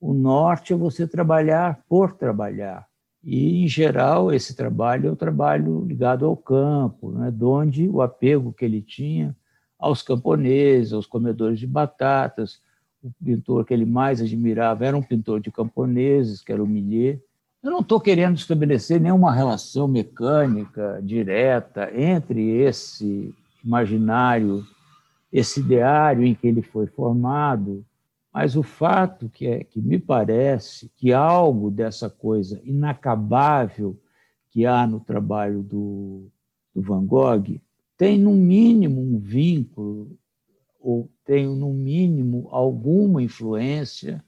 O 0.00 0.12
norte 0.12 0.72
é 0.72 0.76
você 0.76 1.06
trabalhar 1.06 1.84
por 1.88 2.12
trabalhar. 2.12 2.88
E, 3.22 3.62
em 3.62 3.68
geral, 3.68 4.32
esse 4.32 4.56
trabalho 4.56 5.08
é 5.08 5.12
o 5.12 5.16
trabalho 5.16 5.84
ligado 5.84 6.26
ao 6.26 6.36
campo, 6.36 7.12
né, 7.12 7.30
de 7.30 7.44
onde 7.44 7.88
o 7.88 8.02
apego 8.02 8.52
que 8.52 8.64
ele 8.64 8.82
tinha 8.82 9.36
aos 9.78 10.02
camponeses, 10.02 10.92
aos 10.92 11.06
comedores 11.06 11.60
de 11.60 11.68
batatas. 11.68 12.60
O 13.00 13.12
pintor 13.24 13.64
que 13.64 13.72
ele 13.72 13.86
mais 13.86 14.20
admirava 14.20 14.84
era 14.84 14.96
um 14.96 15.02
pintor 15.02 15.40
de 15.40 15.52
camponeses, 15.52 16.42
que 16.42 16.52
era 16.52 16.62
o 16.62 16.66
Millet. 16.66 17.22
Eu 17.62 17.70
não 17.70 17.80
estou 17.80 18.00
querendo 18.00 18.36
estabelecer 18.36 19.00
nenhuma 19.00 19.32
relação 19.32 19.86
mecânica 19.86 21.00
direta 21.02 21.90
entre 21.94 22.58
esse 22.58 23.34
imaginário, 23.64 24.64
esse 25.32 25.60
ideário 25.60 26.24
em 26.24 26.34
que 26.34 26.46
ele 26.46 26.62
foi 26.62 26.86
formado 26.86 27.84
mas 28.32 28.56
o 28.56 28.62
fato 28.62 29.28
que, 29.28 29.46
é, 29.46 29.62
que 29.62 29.80
me 29.80 29.98
parece 29.98 30.90
que 30.96 31.12
algo 31.12 31.70
dessa 31.70 32.08
coisa 32.08 32.60
inacabável 32.64 34.00
que 34.50 34.64
há 34.64 34.86
no 34.86 35.00
trabalho 35.00 35.62
do, 35.62 36.30
do 36.74 36.80
Van 36.80 37.04
Gogh 37.04 37.60
tem, 37.96 38.18
no 38.18 38.32
mínimo, 38.32 39.00
um 39.00 39.18
vínculo, 39.18 40.18
ou 40.80 41.10
tem, 41.24 41.46
no 41.46 41.72
mínimo, 41.72 42.48
alguma 42.50 43.22
influência 43.22 44.24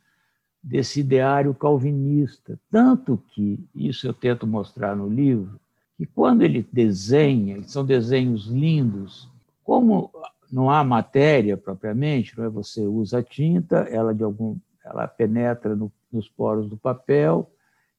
desse 0.64 1.00
ideário 1.00 1.54
calvinista. 1.54 2.58
Tanto 2.70 3.22
que, 3.28 3.62
isso 3.74 4.06
eu 4.06 4.14
tento 4.14 4.46
mostrar 4.46 4.96
no 4.96 5.08
livro, 5.08 5.60
que 5.96 6.06
quando 6.06 6.42
ele 6.42 6.66
desenha, 6.72 7.62
são 7.64 7.84
desenhos 7.84 8.46
lindos, 8.46 9.28
como 9.62 10.10
não 10.50 10.70
há 10.70 10.82
matéria 10.82 11.56
propriamente, 11.56 12.36
não 12.36 12.44
é? 12.44 12.48
Você 12.48 12.80
usa 12.80 13.18
a 13.18 13.22
tinta, 13.22 13.80
ela 13.90 14.14
de 14.14 14.24
algum, 14.24 14.56
ela 14.82 15.06
penetra 15.06 15.76
no, 15.76 15.92
nos 16.10 16.28
poros 16.28 16.68
do 16.68 16.76
papel 16.76 17.50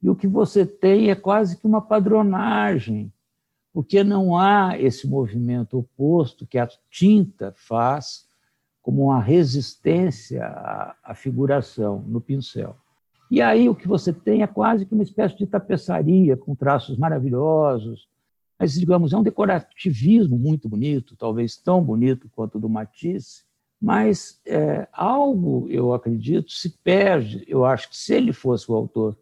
e 0.02 0.10
o 0.10 0.16
que 0.16 0.28
você 0.28 0.66
tem 0.66 1.10
é 1.10 1.16
quase 1.16 1.58
que 1.58 1.68
uma 1.68 1.82
padronagem, 1.82 3.12
porque 3.74 4.04
não 4.04 4.38
há 4.38 4.80
esse 4.80 5.08
movimento 5.08 5.78
oposto 5.78 6.48
que 6.48 6.58
a 6.58 6.68
tinta 6.90 7.54
faz 7.56 8.28
como 8.86 9.06
uma 9.06 9.20
resistência 9.20 10.46
à, 10.46 10.96
à 11.04 11.16
figuração 11.16 12.04
no 12.08 12.22
pincel. 12.22 12.78
E 13.32 13.42
aí 13.42 13.68
o 13.68 13.74
que 13.74 13.88
você 13.88 14.14
tem 14.14 14.44
é 14.44 14.48
quase 14.48 14.86
que 14.86 14.94
uma 14.94 15.02
espécie 15.02 15.36
de 15.36 15.48
tapeçaria 15.48 16.38
com 16.38 16.54
traços 16.54 16.96
maravilhosos, 16.96 18.08
mas, 18.60 18.74
digamos, 18.74 19.12
é 19.12 19.18
um 19.18 19.24
decorativismo 19.24 20.38
muito 20.38 20.70
bonito, 20.70 21.16
talvez 21.18 21.58
tão 21.58 21.84
bonito 21.84 22.30
quanto 22.36 22.60
o 22.60 22.62
do 22.62 22.70
Matisse, 22.70 23.44
mas 23.82 24.40
é, 24.46 24.88
algo, 24.94 25.66
eu 25.68 25.92
acredito, 25.92 26.52
se 26.52 26.70
perde. 26.84 27.44
Eu 27.48 27.66
acho 27.66 27.90
que 27.90 27.98
se 27.98 28.14
ele 28.14 28.32
fosse 28.32 28.72
o 28.72 28.76
autor 28.76 29.18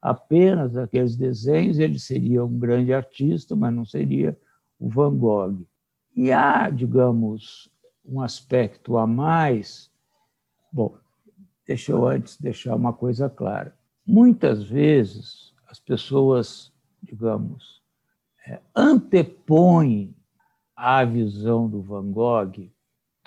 apenas 0.00 0.74
daqueles 0.74 1.16
desenhos, 1.16 1.80
ele 1.80 1.98
seria 1.98 2.44
um 2.44 2.56
grande 2.56 2.92
artista, 2.92 3.56
mas 3.56 3.74
não 3.74 3.84
seria 3.84 4.38
o 4.78 4.88
Van 4.88 5.12
Gogh. 5.12 5.66
E 6.14 6.30
há, 6.30 6.70
digamos, 6.70 7.68
um 8.08 8.20
aspecto 8.20 8.96
a 8.96 9.06
mais. 9.06 9.90
Bom, 10.72 10.96
deixa 11.66 11.92
eu 11.92 12.06
antes 12.06 12.40
deixar 12.40 12.74
uma 12.74 12.92
coisa 12.92 13.28
clara. 13.28 13.76
Muitas 14.06 14.62
vezes 14.62 15.52
as 15.68 15.78
pessoas, 15.78 16.72
digamos, 17.02 17.82
antepõe 18.74 20.14
à 20.74 21.04
visão 21.04 21.68
do 21.68 21.82
Van 21.82 22.10
Gogh 22.10 22.70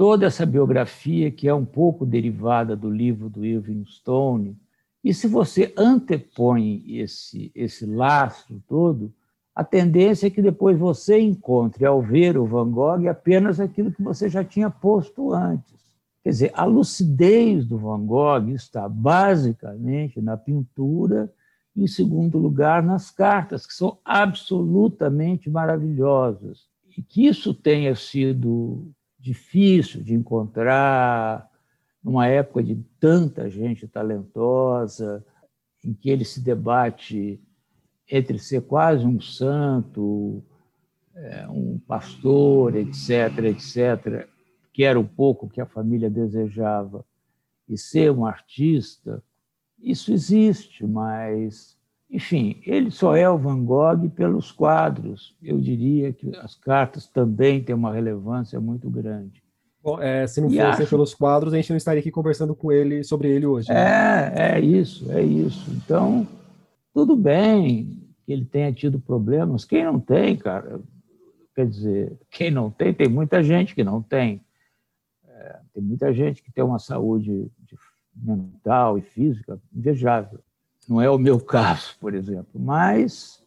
toda 0.01 0.25
essa 0.25 0.47
biografia 0.47 1.29
que 1.29 1.47
é 1.47 1.53
um 1.53 1.63
pouco 1.63 2.07
derivada 2.07 2.75
do 2.75 2.89
livro 2.89 3.29
do 3.29 3.45
Irving 3.45 3.85
Stone. 3.85 4.57
E 5.03 5.13
se 5.13 5.27
você 5.27 5.71
antepõe 5.77 6.83
esse, 6.87 7.51
esse 7.53 7.85
lastro 7.85 8.59
todo, 8.67 9.13
a 9.53 9.63
tendência 9.63 10.27
é 10.27 10.29
que 10.29 10.41
depois 10.41 10.77
você 10.77 11.19
encontre, 11.19 11.85
ao 11.85 12.01
ver 12.01 12.37
o 12.37 12.45
Van 12.45 12.69
Gogh, 12.69 13.07
apenas 13.07 13.59
aquilo 13.59 13.91
que 13.91 14.01
você 14.01 14.29
já 14.29 14.43
tinha 14.43 14.69
posto 14.69 15.33
antes. 15.33 15.79
Quer 16.23 16.29
dizer, 16.29 16.51
a 16.53 16.63
lucidez 16.63 17.65
do 17.65 17.77
Van 17.77 18.05
Gogh 18.05 18.49
está 18.49 18.87
basicamente 18.87 20.21
na 20.21 20.37
pintura 20.37 21.31
em 21.75 21.87
segundo 21.87 22.37
lugar, 22.37 22.83
nas 22.83 23.09
cartas, 23.09 23.65
que 23.65 23.73
são 23.73 23.97
absolutamente 24.03 25.49
maravilhosas. 25.49 26.67
E 26.97 27.01
que 27.01 27.25
isso 27.25 27.53
tenha 27.53 27.95
sido 27.95 28.91
difícil 29.19 30.03
de 30.03 30.13
encontrar 30.13 31.49
numa 32.03 32.27
época 32.27 32.63
de 32.63 32.75
tanta 32.99 33.49
gente 33.49 33.87
talentosa, 33.87 35.23
em 35.83 35.93
que 35.93 36.09
ele 36.09 36.25
se 36.25 36.41
debate 36.41 37.39
entre 38.11 38.37
ser 38.37 38.61
quase 38.63 39.05
um 39.05 39.21
santo 39.21 40.43
é, 41.15 41.47
um 41.47 41.79
pastor, 41.87 42.75
etc., 42.75 43.45
etc., 43.45 44.27
que 44.73 44.83
era 44.83 44.99
o 44.99 45.03
pouco 45.03 45.49
que 45.49 45.61
a 45.61 45.65
família 45.65 46.09
desejava, 46.09 47.05
e 47.67 47.77
ser 47.77 48.11
um 48.11 48.25
artista, 48.25 49.23
isso 49.79 50.11
existe, 50.11 50.85
mas, 50.85 51.77
enfim, 52.09 52.61
ele 52.65 52.91
só 52.91 53.15
é 53.15 53.29
o 53.29 53.37
Van 53.37 53.63
Gogh 53.63 54.09
pelos 54.09 54.51
quadros. 54.51 55.35
Eu 55.41 55.59
diria 55.59 56.11
que 56.11 56.35
as 56.37 56.55
cartas 56.55 57.07
também 57.07 57.63
têm 57.63 57.73
uma 57.73 57.93
relevância 57.93 58.59
muito 58.59 58.89
grande. 58.89 59.41
Bom, 59.81 59.99
é, 59.99 60.27
se 60.27 60.39
não 60.41 60.49
fosse 60.49 60.61
acho... 60.61 60.89
pelos 60.89 61.15
quadros, 61.15 61.53
a 61.53 61.57
gente 61.57 61.69
não 61.69 61.77
estaria 61.77 62.01
aqui 62.01 62.11
conversando 62.11 62.53
com 62.53 62.71
ele 62.71 63.03
sobre 63.03 63.29
ele 63.29 63.45
hoje. 63.45 63.69
Né? 63.69 63.75
É, 63.75 64.57
é 64.57 64.59
isso, 64.59 65.11
é 65.11 65.23
isso. 65.23 65.71
Então, 65.71 66.27
tudo 66.93 67.15
bem 67.15 68.00
ele 68.31 68.45
tenha 68.45 68.71
tido 68.71 68.99
problemas. 68.99 69.65
Quem 69.65 69.83
não 69.83 69.99
tem, 69.99 70.35
cara? 70.35 70.79
Quer 71.55 71.67
dizer, 71.67 72.17
quem 72.29 72.49
não 72.49 72.69
tem, 72.69 72.93
tem 72.93 73.09
muita 73.09 73.43
gente 73.43 73.75
que 73.75 73.83
não 73.83 74.01
tem. 74.01 74.41
É, 75.27 75.59
tem 75.73 75.83
muita 75.83 76.13
gente 76.13 76.41
que 76.41 76.51
tem 76.51 76.63
uma 76.63 76.79
saúde 76.79 77.51
mental 78.15 78.97
e 78.97 79.01
física 79.01 79.59
invejável. 79.73 80.39
Não 80.87 81.01
é 81.01 81.09
o 81.09 81.17
meu 81.17 81.39
caso, 81.39 81.95
por 81.99 82.13
exemplo, 82.13 82.59
mas 82.59 83.41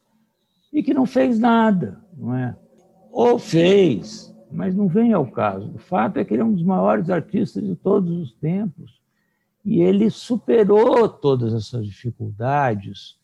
e 0.72 0.82
que 0.82 0.92
não 0.92 1.06
fez 1.06 1.38
nada, 1.38 2.00
não 2.16 2.34
é? 2.34 2.56
Ou 3.12 3.38
fez, 3.38 4.34
mas 4.50 4.74
não 4.74 4.88
vem 4.88 5.12
ao 5.12 5.26
caso. 5.26 5.72
O 5.74 5.78
fato 5.78 6.18
é 6.18 6.24
que 6.24 6.34
ele 6.34 6.42
é 6.42 6.44
um 6.44 6.52
dos 6.52 6.64
maiores 6.64 7.10
artistas 7.10 7.62
de 7.62 7.76
todos 7.76 8.10
os 8.10 8.32
tempos 8.34 9.00
e 9.64 9.80
ele 9.80 10.10
superou 10.10 11.08
todas 11.08 11.54
essas 11.54 11.86
dificuldades, 11.86 13.16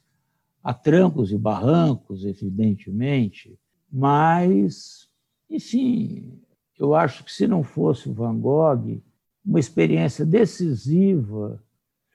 a 0.62 0.74
trancos 0.74 1.32
e 1.32 1.38
barrancos, 1.38 2.24
evidentemente, 2.24 3.58
mas, 3.90 5.08
enfim, 5.48 6.38
eu 6.78 6.94
acho 6.94 7.24
que 7.24 7.32
se 7.32 7.46
não 7.46 7.62
fosse 7.62 8.08
o 8.08 8.12
Van 8.12 8.36
Gogh, 8.36 9.02
uma 9.44 9.58
experiência 9.58 10.24
decisiva 10.24 11.62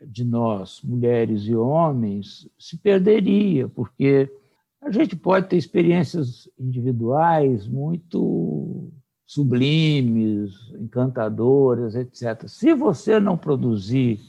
de 0.01 0.23
nós, 0.23 0.81
mulheres 0.83 1.43
e 1.43 1.55
homens, 1.55 2.49
se 2.57 2.77
perderia, 2.77 3.67
porque 3.67 4.29
a 4.81 4.91
gente 4.91 5.15
pode 5.15 5.47
ter 5.47 5.57
experiências 5.57 6.47
individuais 6.59 7.67
muito 7.67 8.91
sublimes, 9.25 10.53
encantadoras, 10.79 11.95
etc. 11.95 12.47
Se 12.47 12.73
você 12.75 13.19
não 13.19 13.37
produzir 13.37 14.19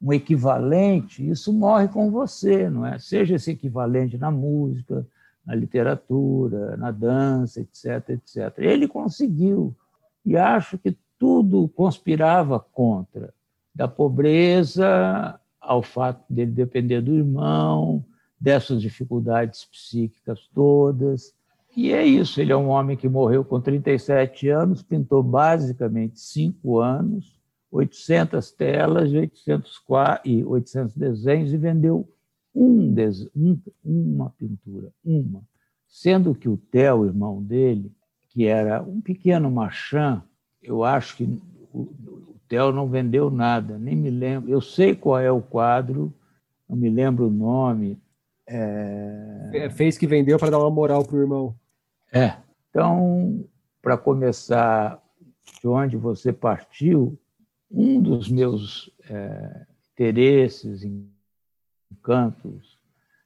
um 0.00 0.12
equivalente, 0.12 1.28
isso 1.28 1.52
morre 1.52 1.88
com 1.88 2.10
você, 2.10 2.68
não 2.68 2.86
é? 2.86 2.98
Seja 2.98 3.36
esse 3.36 3.52
equivalente 3.52 4.18
na 4.18 4.30
música, 4.30 5.06
na 5.46 5.54
literatura, 5.54 6.76
na 6.76 6.90
dança, 6.90 7.60
etc, 7.60 8.10
etc. 8.10 8.58
Ele 8.58 8.88
conseguiu 8.88 9.74
e 10.24 10.36
acho 10.36 10.78
que 10.78 10.96
tudo 11.18 11.68
conspirava 11.68 12.58
contra, 12.58 13.32
da 13.74 13.86
pobreza 13.86 15.38
ao 15.60 15.82
fato 15.82 16.24
dele 16.28 16.50
depender 16.50 17.00
do 17.00 17.14
irmão, 17.14 18.04
dessas 18.40 18.80
dificuldades 18.80 19.64
psíquicas 19.64 20.48
todas. 20.54 21.34
E 21.76 21.92
é 21.92 22.04
isso, 22.04 22.40
ele 22.40 22.52
é 22.52 22.56
um 22.56 22.68
homem 22.68 22.96
que 22.96 23.08
morreu 23.08 23.44
com 23.44 23.60
37 23.60 24.48
anos, 24.48 24.82
pintou 24.82 25.22
basicamente 25.22 26.20
cinco 26.20 26.78
anos, 26.78 27.33
800 27.74 28.52
telas 28.52 29.10
e 29.10 29.18
800, 29.18 29.82
e 30.24 30.44
800 30.44 30.94
desenhos 30.94 31.52
e 31.52 31.56
vendeu 31.56 32.08
um, 32.54 32.94
um, 33.34 33.60
uma 33.84 34.30
pintura, 34.30 34.92
uma. 35.04 35.42
Sendo 35.88 36.36
que 36.36 36.48
o 36.48 36.56
Theo, 36.56 37.04
irmão 37.04 37.42
dele, 37.42 37.90
que 38.28 38.46
era 38.46 38.80
um 38.80 39.00
pequeno 39.00 39.50
marchand, 39.50 40.22
eu 40.62 40.84
acho 40.84 41.16
que 41.16 41.24
o, 41.72 41.80
o 41.80 42.36
Theo 42.48 42.70
não 42.70 42.88
vendeu 42.88 43.28
nada, 43.28 43.76
nem 43.76 43.96
me 43.96 44.10
lembro. 44.10 44.50
Eu 44.50 44.60
sei 44.60 44.94
qual 44.94 45.18
é 45.18 45.32
o 45.32 45.42
quadro, 45.42 46.14
não 46.68 46.76
me 46.76 46.88
lembro 46.88 47.26
o 47.26 47.30
nome. 47.30 48.00
É... 48.46 49.50
É, 49.52 49.70
fez 49.70 49.98
que 49.98 50.06
vendeu 50.06 50.38
para 50.38 50.50
dar 50.50 50.60
uma 50.60 50.70
moral 50.70 51.04
para 51.04 51.16
o 51.16 51.20
irmão. 51.20 51.56
É. 52.12 52.36
Então, 52.70 53.44
para 53.82 53.98
começar 53.98 55.02
de 55.60 55.66
onde 55.66 55.96
você 55.96 56.32
partiu, 56.32 57.18
um 57.70 58.00
dos 58.00 58.28
meus 58.28 58.90
é, 59.08 59.66
interesses, 59.92 60.82
encantos 61.90 62.78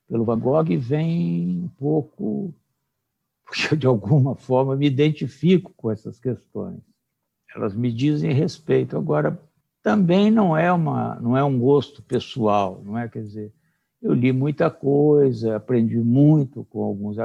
pelo 0.09 0.25
Van 0.25 0.39
Gogh 0.39 0.79
vem 0.79 1.63
um 1.65 1.69
pouco 1.69 2.55
porque 3.45 3.75
eu, 3.75 3.79
de 3.79 3.87
alguma 3.87 4.35
forma, 4.35 4.77
me 4.77 4.87
identifico 4.87 5.73
com 5.77 5.91
essas 5.91 6.19
questões 6.19 6.83
elas 7.55 7.75
me 7.75 7.93
dizem 7.93 8.33
respeito. 8.33 8.97
Agora, 8.97 9.41
também 9.83 10.31
não 10.31 10.57
é, 10.57 10.73
uma, 10.73 11.17
não 11.17 11.37
é 11.37 11.43
um 11.43 11.59
gosto 11.59 12.03
pessoal, 12.03 12.83
não 12.85 12.99
é? 12.99 13.09
Quer 13.09 13.23
dizer, 13.23 13.53
eu 14.03 14.13
li 14.13 14.33
muita 14.33 14.71
coisa, 14.71 15.57
aprendi 15.57 15.99
muito 15.99 16.65
com 16.65 16.83
alguns 16.83 17.17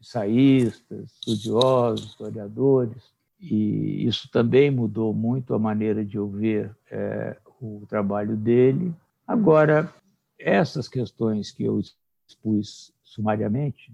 ensaístas, 0.00 1.12
estudiosos, 1.14 2.10
historiadores, 2.10 3.12
e 3.40 4.06
isso 4.06 4.28
também 4.30 4.70
mudou 4.70 5.14
muito 5.14 5.54
a 5.54 5.58
maneira 5.58 6.04
de 6.04 6.16
eu 6.16 6.28
ver 6.28 6.74
é, 6.90 7.36
o 7.60 7.84
trabalho 7.88 8.36
dele. 8.36 8.94
Agora, 9.26 9.92
essas 10.38 10.88
questões 10.88 11.50
que 11.50 11.62
eu 11.64 11.80
expus 12.26 12.92
sumariamente, 13.02 13.92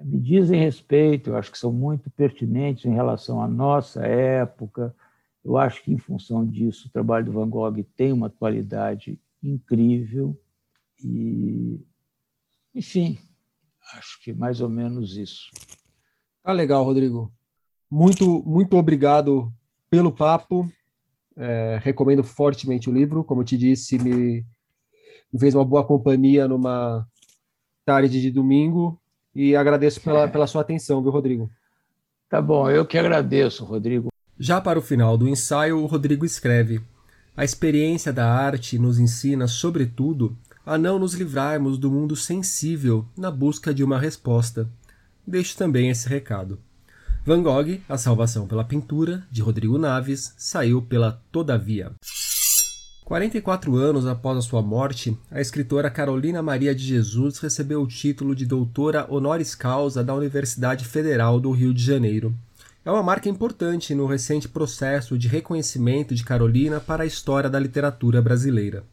me 0.00 0.18
dizem 0.18 0.58
respeito, 0.58 1.30
eu 1.30 1.36
acho 1.36 1.52
que 1.52 1.58
são 1.58 1.72
muito 1.72 2.10
pertinentes 2.10 2.84
em 2.84 2.94
relação 2.94 3.40
à 3.40 3.46
nossa 3.46 4.04
época. 4.04 4.94
Eu 5.44 5.56
acho 5.56 5.82
que, 5.82 5.92
em 5.92 5.98
função 5.98 6.44
disso, 6.44 6.88
o 6.88 6.90
trabalho 6.90 7.26
do 7.26 7.32
Van 7.32 7.48
Gogh 7.48 7.84
tem 7.96 8.12
uma 8.12 8.26
atualidade 8.26 9.18
incrível. 9.42 10.38
E, 11.04 11.80
enfim, 12.74 13.18
acho 13.94 14.20
que 14.22 14.32
mais 14.32 14.60
ou 14.60 14.68
menos 14.68 15.16
isso. 15.16 15.50
Tá 16.42 16.52
legal, 16.52 16.82
Rodrigo. 16.82 17.32
Muito, 17.90 18.42
muito 18.46 18.76
obrigado 18.76 19.52
pelo 19.90 20.12
papo. 20.12 20.68
É, 21.36 21.80
recomendo 21.82 22.22
fortemente 22.22 22.88
o 22.88 22.92
livro. 22.92 23.24
Como 23.24 23.40
eu 23.40 23.44
te 23.44 23.56
disse, 23.56 23.98
me, 23.98 24.44
me 25.32 25.40
fez 25.40 25.54
uma 25.54 25.64
boa 25.64 25.84
companhia 25.84 26.46
numa 26.46 27.06
tarde 27.84 28.20
de 28.20 28.30
domingo 28.30 29.00
e 29.34 29.56
agradeço 29.56 30.00
pela, 30.00 30.22
é. 30.22 30.28
pela 30.28 30.46
sua 30.46 30.62
atenção, 30.62 31.02
viu, 31.02 31.10
Rodrigo? 31.10 31.50
Tá 32.28 32.40
bom, 32.40 32.70
eu 32.70 32.86
que 32.86 32.96
agradeço, 32.96 33.64
Rodrigo. 33.64 34.08
Já 34.38 34.60
para 34.60 34.78
o 34.78 34.82
final 34.82 35.16
do 35.16 35.28
ensaio, 35.28 35.78
o 35.78 35.86
Rodrigo 35.86 36.24
escreve: 36.24 36.80
A 37.36 37.44
experiência 37.44 38.12
da 38.12 38.28
arte 38.28 38.78
nos 38.78 38.98
ensina, 38.98 39.46
sobretudo, 39.46 40.36
a 40.64 40.78
não 40.78 40.98
nos 40.98 41.14
livrarmos 41.14 41.78
do 41.78 41.90
mundo 41.90 42.16
sensível 42.16 43.04
na 43.16 43.30
busca 43.30 43.72
de 43.72 43.84
uma 43.84 43.98
resposta. 43.98 44.68
Deixo 45.26 45.56
também 45.56 45.90
esse 45.90 46.08
recado. 46.08 46.58
Van 47.26 47.42
Gogh, 47.42 47.80
A 47.88 47.96
Salvação 47.96 48.46
pela 48.46 48.62
Pintura, 48.62 49.26
de 49.30 49.40
Rodrigo 49.40 49.78
Naves, 49.78 50.34
saiu 50.36 50.82
pela 50.82 51.22
Todavia. 51.32 51.90
44 53.02 53.74
anos 53.76 54.06
após 54.06 54.36
a 54.36 54.42
sua 54.42 54.60
morte, 54.60 55.16
a 55.30 55.40
escritora 55.40 55.88
Carolina 55.88 56.42
Maria 56.42 56.74
de 56.74 56.84
Jesus 56.84 57.38
recebeu 57.38 57.80
o 57.80 57.86
título 57.86 58.34
de 58.34 58.44
doutora 58.44 59.06
honoris 59.08 59.54
causa 59.54 60.04
da 60.04 60.14
Universidade 60.14 60.84
Federal 60.84 61.40
do 61.40 61.50
Rio 61.50 61.72
de 61.72 61.82
Janeiro. 61.82 62.34
É 62.84 62.90
uma 62.90 63.02
marca 63.02 63.26
importante 63.26 63.94
no 63.94 64.04
recente 64.04 64.46
processo 64.46 65.16
de 65.16 65.26
reconhecimento 65.26 66.14
de 66.14 66.24
Carolina 66.24 66.78
para 66.78 67.04
a 67.04 67.06
história 67.06 67.48
da 67.48 67.58
literatura 67.58 68.20
brasileira. 68.20 68.84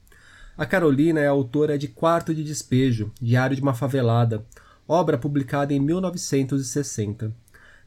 A 0.58 0.66
Carolina 0.66 1.20
é 1.20 1.28
autora 1.28 1.78
de 1.78 1.90
Quarto 1.90 2.34
de 2.34 2.46
Despejo, 2.46 3.12
Diário 3.22 3.58
de 3.58 3.62
uma 3.62 3.74
Favelada, 3.74 4.46
obra 4.88 5.18
publicada 5.18 5.74
em 5.74 5.82
1960. 5.82 7.41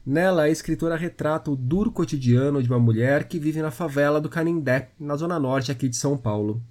Nela, 0.05 0.43
a 0.43 0.49
escritora 0.49 0.95
retrata 0.95 1.49
o 1.49 1.55
duro 1.55 1.91
cotidiano 1.91 2.61
de 2.61 2.69
uma 2.69 2.77
mulher 2.77 3.23
que 3.23 3.39
vive 3.39 3.59
na 3.59 3.71
favela 3.71 4.21
do 4.21 4.29
Canindé, 4.29 4.91
na 4.99 5.15
zona 5.15 5.39
norte 5.39 5.71
aqui 5.71 5.89
de 5.89 5.95
São 5.95 6.15
Paulo. 6.15 6.61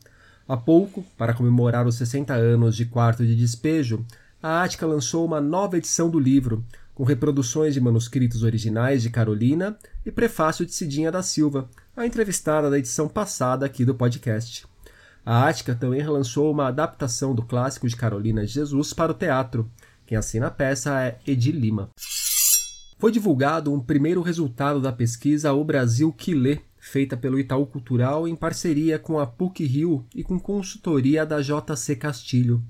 Há 0.47 0.57
pouco, 0.57 1.05
para 1.18 1.35
comemorar 1.35 1.85
os 1.85 1.97
60 1.97 2.32
anos 2.32 2.76
de 2.76 2.85
Quarto 2.85 3.26
de 3.26 3.35
Despejo, 3.35 4.07
a 4.41 4.62
Ática 4.62 4.87
lançou 4.87 5.24
uma 5.24 5.41
nova 5.41 5.76
edição 5.76 6.09
do 6.09 6.20
livro, 6.20 6.64
com 6.95 7.03
reproduções 7.03 7.74
de 7.74 7.80
manuscritos 7.80 8.45
originais 8.45 9.03
de 9.03 9.11
Carolina 9.11 9.76
e 10.07 10.12
prefácio 10.12 10.64
de 10.64 10.72
Cidinha 10.72 11.11
da 11.11 11.22
Silva, 11.22 11.68
a 11.97 12.07
entrevistada 12.07 12.70
da 12.70 12.78
edição 12.78 13.09
passada 13.09 13.66
aqui 13.66 13.85
do 13.85 13.97
podcast. 13.97 14.64
A 15.26 15.49
Ática 15.49 15.74
também 15.74 16.01
relançou 16.01 16.53
uma 16.53 16.68
adaptação 16.68 17.35
do 17.35 17.43
clássico 17.43 17.89
de 17.89 17.97
Carolina 17.97 18.47
Jesus 18.47 18.93
para 18.93 19.11
o 19.11 19.14
teatro. 19.14 19.68
Quem 20.07 20.16
assina 20.16 20.47
a 20.47 20.51
peça 20.53 21.01
é 21.01 21.18
Edi 21.26 21.51
Lima. 21.51 21.91
Foi 23.05 23.12
divulgado 23.12 23.70
um 23.70 23.78
primeiro 23.78 24.22
resultado 24.22 24.80
da 24.80 24.90
pesquisa 24.90 25.52
O 25.52 25.62
Brasil 25.62 26.11
que 26.11 26.34
Lê, 26.34 26.61
feita 26.78 27.14
pelo 27.14 27.38
Itaú 27.38 27.66
Cultural 27.66 28.26
em 28.26 28.34
parceria 28.34 28.98
com 28.98 29.18
a 29.18 29.26
PUC 29.26 29.62
Rio 29.62 30.07
e 30.14 30.24
com 30.24 30.40
consultoria 30.40 31.26
da 31.26 31.42
JC 31.42 31.96
Castilho. 31.96 32.64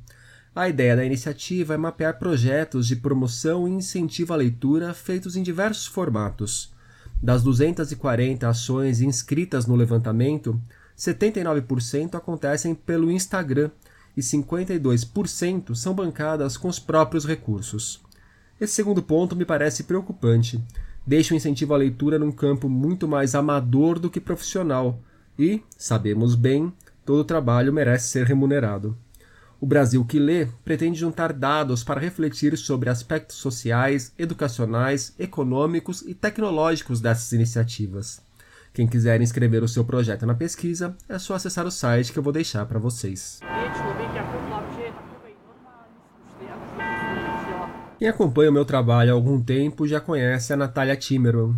A 0.53 0.69
ideia 0.69 0.97
da 0.97 1.05
iniciativa 1.05 1.75
é 1.75 1.77
mapear 1.77 2.19
projetos 2.19 2.89
de 2.89 2.97
promoção 2.97 3.69
e 3.69 3.71
incentivo 3.71 4.33
à 4.33 4.37
leitura 4.37 4.93
feitos 4.93 5.37
em 5.37 5.43
diversos 5.45 5.87
formatos. 5.87 6.75
Das 7.23 7.45
240 7.45 8.49
ações 8.49 9.01
inscritas 9.01 9.67
no 9.67 9.77
levantamento, 9.77 10.61
79% 10.99 12.17
acontecem 12.17 12.75
pelo 12.75 13.09
Instagram 13.09 13.71
e 14.17 14.21
52% 14.21 15.77
são 15.77 15.95
bancadas 15.95 16.57
com 16.57 16.67
os 16.67 16.81
próprios 16.81 17.25
recursos. 17.25 18.03
Esse 18.61 18.75
segundo 18.75 19.03
ponto 19.03 19.35
me 19.35 19.45
parece 19.45 19.85
preocupante. 19.85 20.63
Deixa 21.07 21.35
o 21.35 21.37
incentivo 21.37 21.75
à 21.75 21.77
leitura 21.77 22.19
num 22.19 22.33
campo 22.33 22.69
muito 22.69 23.07
mais 23.07 23.35
amador 23.35 23.99
do 23.99 24.11
que 24.11 24.21
profissional, 24.21 24.99
e, 25.39 25.61
sabemos 25.77 26.35
bem, 26.35 26.73
todo 27.05 27.25
trabalho 27.25 27.73
merece 27.73 28.09
ser 28.09 28.27
remunerado. 28.27 28.97
O 29.61 29.67
Brasil 29.67 30.05
que 30.05 30.19
lê 30.19 30.47
pretende 30.65 30.99
juntar 30.99 31.33
dados 31.33 31.83
para 31.83 32.01
refletir 32.01 32.57
sobre 32.57 32.91
aspectos 32.91 33.37
sociais, 33.37 34.13
educacionais, 34.19 35.15
econômicos 35.19 36.03
e 36.03 36.15
tecnológicos 36.15 37.01
dessas 37.01 37.33
iniciativas. 37.33 38.21
Quem 38.73 38.87
quiser 38.87 39.21
inscrever 39.21 39.63
o 39.63 39.69
seu 39.69 39.85
projeto 39.85 40.27
na 40.27 40.35
pesquisa, 40.35 40.97
é 41.09 41.19
só 41.19 41.35
acessar 41.35 41.67
o 41.67 41.71
site 41.71 42.13
que 42.13 42.19
eu 42.19 42.23
vou 42.23 42.33
deixar 42.33 42.67
para 42.67 42.79
vocês. 42.79 43.41
Quem 47.97 48.09
acompanha 48.09 48.51
o 48.51 48.53
meu 48.53 48.65
trabalho 48.65 49.13
há 49.13 49.15
algum 49.15 49.41
tempo 49.41 49.87
já 49.87 50.01
conhece 50.01 50.53
a 50.53 50.57
Natália 50.57 50.97
Timmerman. 50.97 51.55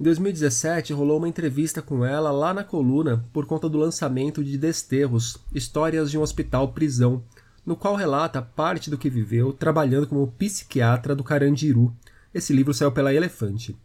Em 0.00 0.02
2017 0.02 0.94
rolou 0.94 1.18
uma 1.18 1.28
entrevista 1.28 1.82
com 1.82 2.02
ela 2.02 2.32
lá 2.32 2.54
na 2.54 2.64
coluna 2.64 3.22
por 3.34 3.44
conta 3.44 3.68
do 3.68 3.76
lançamento 3.76 4.42
de 4.42 4.56
Desterros, 4.56 5.36
Histórias 5.54 6.10
de 6.10 6.16
um 6.18 6.22
Hospital 6.22 6.68
Prisão, 6.68 7.22
no 7.66 7.76
qual 7.76 7.94
relata 7.94 8.40
parte 8.40 8.88
do 8.88 8.96
que 8.96 9.10
viveu 9.10 9.52
trabalhando 9.52 10.06
como 10.06 10.32
psiquiatra 10.32 11.14
do 11.14 11.22
Carandiru. 11.22 11.94
Esse 12.32 12.54
livro 12.54 12.72
saiu 12.72 12.90
pela 12.90 13.12
Elefante. 13.12 13.76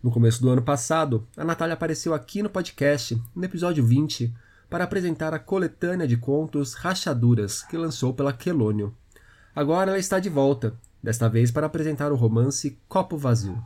No 0.00 0.12
começo 0.12 0.40
do 0.40 0.48
ano 0.48 0.62
passado, 0.62 1.26
a 1.36 1.44
Natália 1.44 1.74
apareceu 1.74 2.14
aqui 2.14 2.40
no 2.40 2.50
podcast, 2.50 3.20
no 3.34 3.44
episódio 3.44 3.84
20, 3.84 4.32
para 4.70 4.84
apresentar 4.84 5.34
a 5.34 5.40
coletânea 5.40 6.06
de 6.06 6.16
contos 6.16 6.74
Rachaduras, 6.74 7.62
que 7.64 7.76
lançou 7.76 8.14
pela 8.14 8.32
Quelônio. 8.32 8.94
Agora 9.54 9.90
ela 9.90 9.98
está 9.98 10.18
de 10.18 10.30
volta, 10.30 10.74
desta 11.02 11.28
vez 11.28 11.50
para 11.50 11.66
apresentar 11.66 12.12
o 12.12 12.16
romance 12.16 12.78
Copo 12.88 13.16
Vazio. 13.16 13.62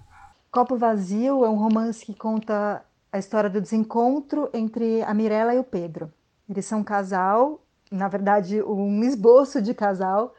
Copo 0.51 0.77
Vazio 0.77 1.45
é 1.45 1.49
um 1.49 1.57
romance 1.57 2.05
que 2.05 2.15
conta 2.15 2.83
a 3.13 3.19
história 3.19 3.51
do 3.51 3.61
desencontro 3.61 4.49
entre 4.55 5.03
a 5.03 5.13
Mirella 5.13 5.55
e 5.55 5.59
o 5.59 5.65
Pedro. 5.65 6.13
Eles 6.49 6.65
são 6.65 6.81
um 6.81 6.85
casal 6.85 7.61
na 7.91 8.09
verdade, 8.09 8.63
um 8.63 9.03
esboço 9.05 9.63
de 9.63 9.75
casal 9.75 10.35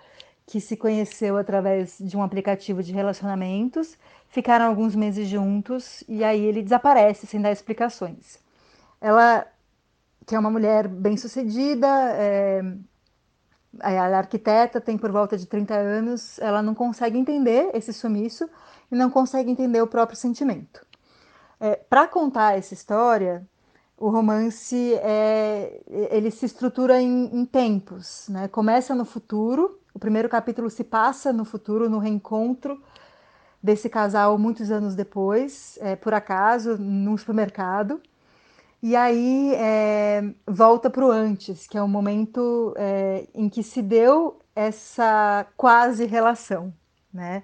que 0.46 0.62
se 0.62 0.78
conheceu 0.78 1.38
através 1.38 1.98
de 2.00 2.16
um 2.16 2.24
aplicativo 2.24 2.82
de 2.82 2.94
relacionamentos, 2.94 3.98
ficaram 4.30 4.66
alguns 4.66 4.96
meses 4.96 5.28
juntos 5.28 6.04
e 6.08 6.24
aí 6.24 6.44
ele 6.44 6.62
desaparece 6.62 7.28
sem 7.28 7.42
dar 7.42 7.52
explicações. 7.52 8.40
Ela, 9.02 9.46
que 10.26 10.36
é 10.36 10.40
uma 10.40 10.50
mulher 10.50 10.88
bem-sucedida, 10.88 11.88
é, 12.14 12.62
é 13.82 13.98
arquiteta, 14.00 14.82
tem 14.82 14.98
por 14.98 15.12
volta 15.12 15.38
de 15.38 15.46
30 15.46 15.74
anos, 15.74 16.40
ela 16.40 16.62
não 16.62 16.74
consegue 16.74 17.18
entender 17.18 17.70
esse 17.74 17.94
sumiço 17.94 18.50
e 18.92 18.96
não 18.96 19.10
consegue 19.10 19.52
entender 19.52 19.82
o 19.82 19.88
próprio 19.88 20.18
sentimento. 20.18 20.86
É, 21.60 21.76
Para 21.76 22.08
contar 22.08 22.58
essa 22.58 22.74
história, 22.74 23.46
o 23.98 24.10
romance 24.10 24.94
é, 24.96 25.82
ele 26.12 26.30
se 26.30 26.46
estrutura 26.46 27.02
em, 27.02 27.26
em, 27.34 27.46
tempos, 27.46 28.28
né? 28.30 28.48
Começa 28.48 28.94
no 28.94 29.04
futuro, 29.04 29.80
o 29.94 30.00
primeiro 30.00 30.30
capítulo 30.30 30.70
se 30.70 30.84
passa 30.84 31.34
no 31.34 31.44
futuro, 31.44 31.90
no 31.90 31.98
reencontro 31.98 32.82
desse 33.62 33.90
casal 33.90 34.38
muitos 34.38 34.70
anos 34.70 34.94
depois, 34.94 35.80
é, 35.82 35.96
por 35.96 36.14
acaso, 36.14 36.78
num 36.78 37.18
supermercado. 37.18 38.00
E 38.82 38.96
aí 38.96 39.54
é, 39.56 40.24
volta 40.46 40.90
para 40.90 41.06
o 41.06 41.12
antes, 41.12 41.66
que 41.68 41.78
é 41.78 41.82
o 41.82 41.88
momento 41.88 42.74
é, 42.78 43.28
em 43.34 43.50
que 43.50 43.64
se 43.64 43.82
deu 43.82 44.40
essa 44.56 45.46
quase 45.56 46.06
relação, 46.06 46.74
né? 47.14 47.44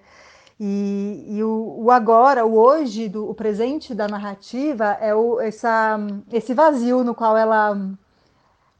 E, 0.59 1.25
e 1.27 1.43
o, 1.43 1.83
o, 1.85 1.91
agora, 1.91 2.45
o 2.45 2.55
hoje, 2.57 3.09
do, 3.09 3.29
o 3.29 3.33
presente 3.33 3.93
da 3.95 4.07
narrativa 4.07 4.97
é 5.01 5.13
o, 5.13 5.41
essa, 5.41 5.97
esse 6.31 6.53
vazio 6.53 7.03
no 7.03 7.15
qual 7.15 7.35
ela, 7.35 7.75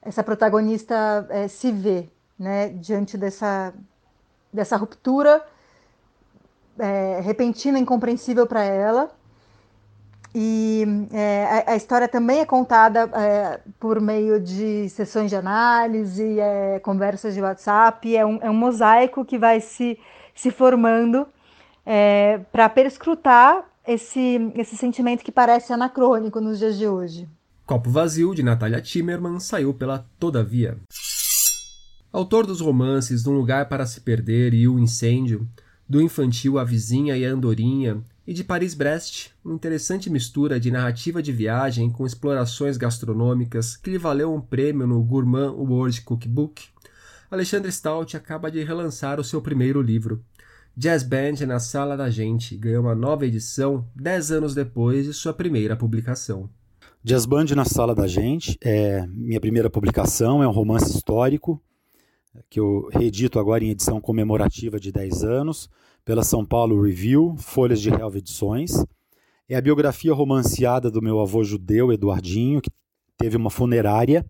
essa 0.02 0.24
protagonista 0.24 1.28
é, 1.30 1.48
se 1.48 1.72
vê, 1.72 2.10
né, 2.38 2.70
diante 2.70 3.18
dessa, 3.18 3.74
dessa 4.52 4.78
ruptura 4.78 5.44
é, 6.78 7.20
repentina, 7.22 7.80
incompreensível 7.80 8.48
para 8.48 8.64
ela. 8.64 9.12
E 10.36 10.84
é, 11.12 11.64
a, 11.68 11.76
história 11.76 12.08
também 12.08 12.40
é 12.40 12.46
contada 12.46 13.02
é, 13.14 13.60
por 13.80 14.02
meio 14.02 14.40
de 14.40 14.90
sessões 14.90 15.30
de 15.30 15.36
análise, 15.36 16.40
é, 16.40 16.80
conversas 16.80 17.36
de 17.36 17.42
WhatsApp, 17.42 18.16
é 18.16 18.26
um, 18.26 18.40
é 18.42 18.50
um 18.50 18.56
mosaico 18.56 19.24
que 19.24 19.38
vai 19.38 19.62
se, 19.62 19.98
se 20.34 20.50
formando 20.50 21.28
é, 21.86 22.40
para 22.52 22.68
perscrutar 22.68 23.64
esse, 23.88 24.52
esse 24.56 24.76
sentimento 24.76 25.24
que 25.24 25.32
parece 25.32 25.72
anacrônico 25.72 26.42
nos 26.42 26.58
dias 26.58 26.80
de 26.80 26.88
hoje. 26.88 27.30
Copo 27.66 27.92
Vazio, 27.92 28.34
de 28.34 28.42
Natalia 28.42 28.82
Timmerman, 28.82 29.40
saiu 29.40 29.72
pela 29.74 30.06
Todavia. 30.20 30.78
Autor 32.12 32.46
dos 32.48 32.60
romances 32.60 33.26
Um 33.28 33.34
Lugar 33.34 33.70
para 33.70 33.86
Se 33.86 34.02
Perder 34.02 34.54
e 34.54 34.68
O 34.68 34.80
Incêndio, 34.80 35.48
do 35.88 36.02
infantil 36.02 36.58
A 36.58 36.64
Vizinha 36.64 37.16
e 37.16 37.26
a 37.26 37.30
Andorinha, 37.30 38.04
e 38.26 38.34
de 38.34 38.44
Paris-Brest, 38.44 39.32
uma 39.44 39.54
interessante 39.54 40.10
mistura 40.10 40.60
de 40.60 40.72
narrativa 40.72 41.22
de 41.22 41.32
viagem 41.32 41.90
com 41.90 42.06
explorações 42.06 42.78
gastronômicas 42.78 43.76
que 43.76 43.90
lhe 43.90 43.98
valeu 43.98 44.34
um 44.34 44.40
prêmio 44.40 44.88
no 44.88 45.04
Gourmand 45.04 45.52
World 45.54 46.02
Cookbook, 46.02 46.64
Alexandre 47.30 47.72
Stout 47.72 48.16
acaba 48.16 48.52
de 48.52 48.64
relançar 48.64 49.20
o 49.20 49.24
seu 49.24 49.42
primeiro 49.42 49.82
livro, 49.82 50.24
Jazz 50.76 51.04
Band 51.04 51.46
na 51.48 51.60
Sala 51.60 51.98
da 51.98 52.10
Gente 52.10 52.58
ganhou 52.58 52.84
uma 52.84 52.96
nova 52.96 53.28
edição 53.28 53.88
10 53.96 54.32
anos 54.32 54.56
depois 54.56 55.06
de 55.06 55.14
sua 55.14 55.34
primeira 55.34 55.76
publicação. 55.76 56.50
Jazz 57.04 57.26
Band 57.26 57.46
na 57.56 57.66
Sala 57.66 57.94
da 57.94 58.08
Gente 58.08 58.58
é 58.62 59.06
minha 59.08 59.40
primeira 59.40 59.70
publicação, 59.70 60.42
é 60.42 60.48
um 60.48 60.52
romance 60.52 60.96
histórico 60.96 61.62
que 62.50 62.60
eu 62.60 62.90
reedito 62.92 63.38
agora 63.38 63.64
em 63.64 63.70
edição 63.70 64.02
comemorativa 64.02 64.80
de 64.80 64.92
10 64.92 65.24
anos 65.24 65.70
pela 66.06 66.24
São 66.24 66.46
Paulo 66.46 66.82
Review, 66.82 67.36
Folhas 67.38 67.80
de 67.80 67.90
Helva 67.90 68.18
Edições. 68.18 68.72
É 69.48 69.56
a 69.56 69.62
biografia 69.62 70.14
romanceada 70.14 70.92
do 70.92 71.02
meu 71.02 71.20
avô 71.20 71.44
judeu, 71.44 71.92
Eduardinho, 71.92 72.62
que 72.62 72.70
teve 73.18 73.38
uma 73.38 73.50
funerária 73.50 74.26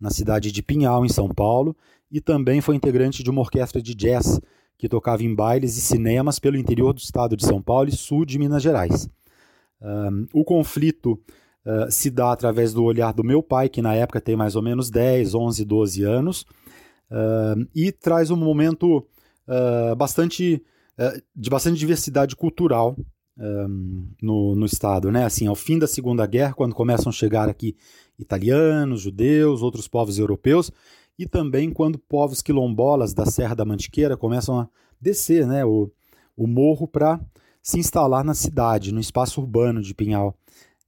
na 0.00 0.10
cidade 0.10 0.52
de 0.52 0.62
Pinhal, 0.62 1.04
em 1.04 1.08
São 1.08 1.28
Paulo, 1.28 1.76
e 2.10 2.20
também 2.20 2.60
foi 2.60 2.76
integrante 2.76 3.22
de 3.22 3.30
uma 3.30 3.40
orquestra 3.40 3.82
de 3.82 3.94
jazz 3.94 4.40
que 4.78 4.88
tocava 4.88 5.24
em 5.24 5.34
bailes 5.34 5.76
e 5.76 5.80
cinemas 5.80 6.38
pelo 6.38 6.56
interior 6.56 6.92
do 6.92 7.00
estado 7.00 7.36
de 7.36 7.44
São 7.44 7.60
Paulo 7.60 7.88
e 7.88 7.96
sul 7.96 8.24
de 8.24 8.38
Minas 8.38 8.62
Gerais. 8.62 9.08
Um, 9.82 10.26
o 10.32 10.44
conflito 10.44 11.20
uh, 11.66 11.90
se 11.90 12.10
dá 12.10 12.32
através 12.32 12.72
do 12.72 12.84
olhar 12.84 13.12
do 13.12 13.24
meu 13.24 13.42
pai, 13.42 13.68
que 13.68 13.82
na 13.82 13.94
época 13.94 14.20
tem 14.20 14.36
mais 14.36 14.54
ou 14.54 14.62
menos 14.62 14.88
10, 14.88 15.34
11, 15.34 15.64
12 15.64 16.02
anos, 16.04 16.42
uh, 17.10 17.68
e 17.74 17.90
traz 17.90 18.30
um 18.30 18.36
momento 18.36 18.98
uh, 19.48 19.96
bastante 19.96 20.62
de 21.34 21.48
bastante 21.48 21.78
diversidade 21.78 22.34
cultural 22.34 22.96
um, 23.38 24.08
no, 24.20 24.54
no 24.54 24.66
estado. 24.66 25.10
Né? 25.12 25.24
Assim, 25.24 25.46
ao 25.46 25.54
fim 25.54 25.78
da 25.78 25.86
Segunda 25.86 26.26
Guerra, 26.26 26.54
quando 26.54 26.74
começam 26.74 27.10
a 27.10 27.12
chegar 27.12 27.48
aqui 27.48 27.76
italianos, 28.18 29.00
judeus, 29.00 29.62
outros 29.62 29.86
povos 29.86 30.18
europeus, 30.18 30.70
e 31.18 31.26
também 31.26 31.70
quando 31.70 31.98
povos 31.98 32.42
quilombolas 32.42 33.14
da 33.14 33.26
Serra 33.26 33.54
da 33.54 33.64
Mantiqueira 33.64 34.16
começam 34.16 34.60
a 34.60 34.68
descer 35.00 35.46
né, 35.46 35.64
o, 35.64 35.90
o 36.36 36.46
morro 36.46 36.86
para 36.86 37.20
se 37.62 37.78
instalar 37.78 38.24
na 38.24 38.34
cidade, 38.34 38.92
no 38.92 39.00
espaço 39.00 39.40
urbano 39.40 39.82
de 39.82 39.94
Pinhal, 39.94 40.36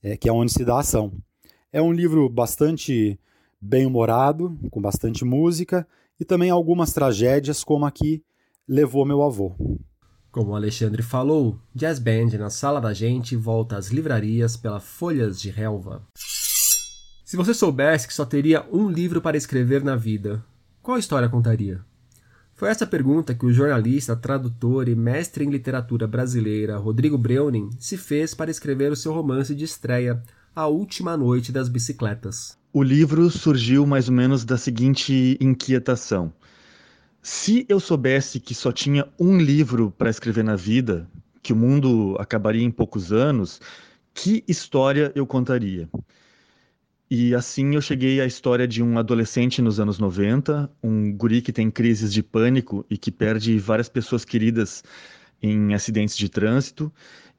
é, 0.02 0.16
que 0.16 0.28
é 0.28 0.32
onde 0.32 0.52
se 0.52 0.64
dá 0.64 0.76
a 0.76 0.80
ação. 0.80 1.12
É 1.72 1.80
um 1.80 1.92
livro 1.92 2.28
bastante 2.28 3.18
bem-humorado, 3.60 4.58
com 4.70 4.80
bastante 4.80 5.24
música 5.24 5.86
e 6.18 6.24
também 6.24 6.50
algumas 6.50 6.92
tragédias, 6.92 7.62
como 7.62 7.84
a 7.84 7.90
que 7.90 8.22
levou 8.66 9.04
meu 9.04 9.22
avô. 9.22 9.54
Como 10.30 10.52
o 10.52 10.54
Alexandre 10.54 11.02
falou, 11.02 11.58
Jazz 11.74 11.98
Band 11.98 12.38
na 12.38 12.50
Sala 12.50 12.80
da 12.80 12.94
Gente 12.94 13.34
volta 13.34 13.76
às 13.76 13.88
livrarias 13.88 14.56
pela 14.56 14.78
Folhas 14.78 15.40
de 15.40 15.50
Relva. 15.50 16.02
Se 17.24 17.36
você 17.36 17.52
soubesse 17.52 18.06
que 18.06 18.14
só 18.14 18.24
teria 18.24 18.64
um 18.72 18.88
livro 18.88 19.20
para 19.20 19.36
escrever 19.36 19.82
na 19.82 19.96
vida, 19.96 20.44
qual 20.80 20.98
história 20.98 21.28
contaria? 21.28 21.80
Foi 22.54 22.68
essa 22.68 22.86
pergunta 22.86 23.34
que 23.34 23.44
o 23.44 23.52
jornalista, 23.52 24.14
tradutor 24.14 24.88
e 24.88 24.94
mestre 24.94 25.44
em 25.44 25.50
literatura 25.50 26.06
brasileira 26.06 26.76
Rodrigo 26.76 27.18
Breuning 27.18 27.70
se 27.80 27.96
fez 27.96 28.32
para 28.32 28.52
escrever 28.52 28.92
o 28.92 28.96
seu 28.96 29.12
romance 29.12 29.52
de 29.52 29.64
estreia, 29.64 30.22
A 30.54 30.68
Última 30.68 31.16
Noite 31.16 31.50
das 31.50 31.68
Bicicletas. 31.68 32.56
O 32.72 32.84
livro 32.84 33.28
surgiu 33.30 33.84
mais 33.84 34.08
ou 34.08 34.14
menos 34.14 34.44
da 34.44 34.56
seguinte 34.56 35.36
inquietação. 35.40 36.32
Se 37.22 37.66
eu 37.68 37.78
soubesse 37.78 38.40
que 38.40 38.54
só 38.54 38.72
tinha 38.72 39.06
um 39.18 39.38
livro 39.38 39.90
para 39.90 40.10
escrever 40.10 40.42
na 40.42 40.56
vida, 40.56 41.08
que 41.42 41.52
o 41.52 41.56
mundo 41.56 42.16
acabaria 42.18 42.64
em 42.64 42.70
poucos 42.70 43.12
anos, 43.12 43.60
que 44.14 44.42
história 44.48 45.12
eu 45.14 45.26
contaria? 45.26 45.88
E 47.10 47.34
assim 47.34 47.74
eu 47.74 47.82
cheguei 47.82 48.20
à 48.20 48.26
história 48.26 48.68
de 48.68 48.82
um 48.82 48.96
adolescente 48.96 49.60
nos 49.60 49.80
anos 49.80 49.98
90, 49.98 50.70
um 50.82 51.12
guri 51.12 51.42
que 51.42 51.52
tem 51.52 51.70
crises 51.70 52.12
de 52.12 52.22
pânico 52.22 52.86
e 52.88 52.96
que 52.96 53.10
perde 53.10 53.58
várias 53.58 53.88
pessoas 53.88 54.24
queridas 54.24 54.84
em 55.42 55.74
acidentes 55.74 56.16
de 56.16 56.28
trânsito. 56.28 56.92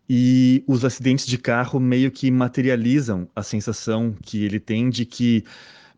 E 0.09 0.61
os 0.67 0.83
acidentes 0.83 1.25
de 1.25 1.37
carro 1.37 1.79
meio 1.79 2.11
que 2.11 2.29
materializam 2.29 3.29
a 3.33 3.41
sensação 3.41 4.13
que 4.21 4.43
ele 4.43 4.59
tem 4.59 4.89
de 4.89 5.05
que, 5.05 5.45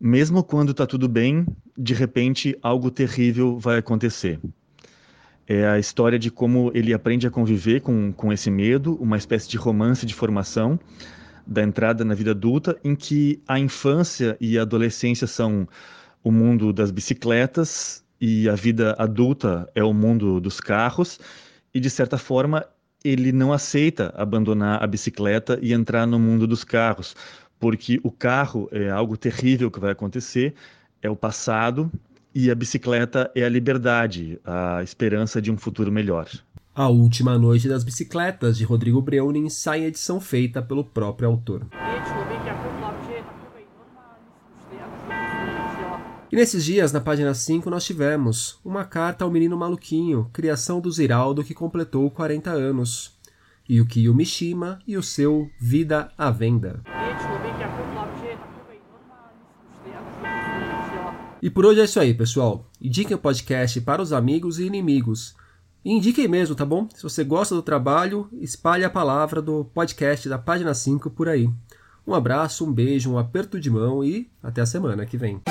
mesmo 0.00 0.42
quando 0.42 0.72
está 0.72 0.86
tudo 0.86 1.08
bem, 1.08 1.46
de 1.76 1.94
repente 1.94 2.56
algo 2.62 2.90
terrível 2.90 3.58
vai 3.58 3.78
acontecer. 3.78 4.38
É 5.46 5.66
a 5.66 5.78
história 5.78 6.18
de 6.18 6.30
como 6.30 6.70
ele 6.74 6.94
aprende 6.94 7.26
a 7.26 7.30
conviver 7.30 7.80
com, 7.80 8.12
com 8.12 8.32
esse 8.32 8.50
medo, 8.50 8.94
uma 8.94 9.16
espécie 9.16 9.48
de 9.48 9.56
romance 9.56 10.06
de 10.06 10.14
formação 10.14 10.78
da 11.46 11.62
entrada 11.62 12.04
na 12.04 12.14
vida 12.14 12.30
adulta, 12.30 12.78
em 12.82 12.94
que 12.94 13.42
a 13.46 13.58
infância 13.58 14.36
e 14.40 14.58
a 14.58 14.62
adolescência 14.62 15.26
são 15.26 15.68
o 16.22 16.32
mundo 16.32 16.72
das 16.72 16.90
bicicletas 16.90 18.02
e 18.18 18.48
a 18.48 18.54
vida 18.54 18.94
adulta 18.98 19.68
é 19.74 19.84
o 19.84 19.92
mundo 19.92 20.40
dos 20.40 20.58
carros, 20.60 21.20
e 21.74 21.80
de 21.80 21.90
certa 21.90 22.16
forma 22.16 22.64
ele 23.04 23.32
não 23.32 23.52
aceita 23.52 24.14
abandonar 24.16 24.82
a 24.82 24.86
bicicleta 24.86 25.58
e 25.60 25.74
entrar 25.74 26.06
no 26.06 26.18
mundo 26.18 26.46
dos 26.46 26.64
carros, 26.64 27.14
porque 27.64 27.98
o 28.04 28.10
carro 28.10 28.68
é 28.70 28.90
algo 28.90 29.16
terrível 29.16 29.70
que 29.70 29.80
vai 29.80 29.90
acontecer, 29.90 30.52
é 31.00 31.08
o 31.08 31.16
passado, 31.16 31.90
e 32.34 32.50
a 32.50 32.54
bicicleta 32.54 33.30
é 33.34 33.42
a 33.42 33.48
liberdade, 33.48 34.38
a 34.44 34.82
esperança 34.82 35.40
de 35.40 35.50
um 35.50 35.56
futuro 35.56 35.90
melhor. 35.90 36.28
A 36.74 36.88
Última 36.88 37.38
Noite 37.38 37.66
das 37.66 37.82
Bicicletas, 37.82 38.58
de 38.58 38.64
Rodrigo 38.64 39.00
Breuning, 39.00 39.48
sai 39.48 39.80
em 39.80 39.84
edição 39.84 40.20
feita 40.20 40.60
pelo 40.60 40.84
próprio 40.84 41.26
autor. 41.26 41.66
E 46.30 46.36
nesses 46.36 46.66
dias, 46.66 46.92
na 46.92 47.00
página 47.00 47.32
5, 47.32 47.70
nós 47.70 47.86
tivemos 47.86 48.60
uma 48.62 48.84
carta 48.84 49.24
ao 49.24 49.30
menino 49.30 49.56
maluquinho, 49.56 50.28
criação 50.34 50.82
do 50.82 50.92
Ziraldo 50.92 51.42
que 51.42 51.54
completou 51.54 52.10
40 52.10 52.50
anos, 52.50 53.14
e 53.66 53.80
o 53.80 54.14
Mishima 54.14 54.80
e 54.86 54.98
o 54.98 55.02
seu 55.02 55.48
Vida 55.58 56.12
à 56.18 56.30
Venda. 56.30 56.82
E 61.44 61.50
por 61.50 61.66
hoje 61.66 61.82
é 61.82 61.84
isso 61.84 62.00
aí, 62.00 62.14
pessoal. 62.14 62.70
Indiquem 62.80 63.14
o 63.14 63.18
podcast 63.18 63.78
para 63.82 64.00
os 64.00 64.14
amigos 64.14 64.58
e 64.58 64.64
inimigos. 64.64 65.36
E 65.84 65.92
indiquem 65.92 66.26
mesmo, 66.26 66.54
tá 66.54 66.64
bom? 66.64 66.88
Se 66.94 67.02
você 67.02 67.22
gosta 67.22 67.54
do 67.54 67.60
trabalho, 67.60 68.30
espalhe 68.40 68.82
a 68.82 68.88
palavra 68.88 69.42
do 69.42 69.62
podcast 69.62 70.26
da 70.26 70.38
página 70.38 70.72
5 70.72 71.10
por 71.10 71.28
aí. 71.28 71.46
Um 72.06 72.14
abraço, 72.14 72.64
um 72.64 72.72
beijo, 72.72 73.12
um 73.12 73.18
aperto 73.18 73.60
de 73.60 73.68
mão 73.68 74.02
e 74.02 74.26
até 74.42 74.62
a 74.62 74.66
semana 74.66 75.04
que 75.04 75.18
vem. 75.18 75.42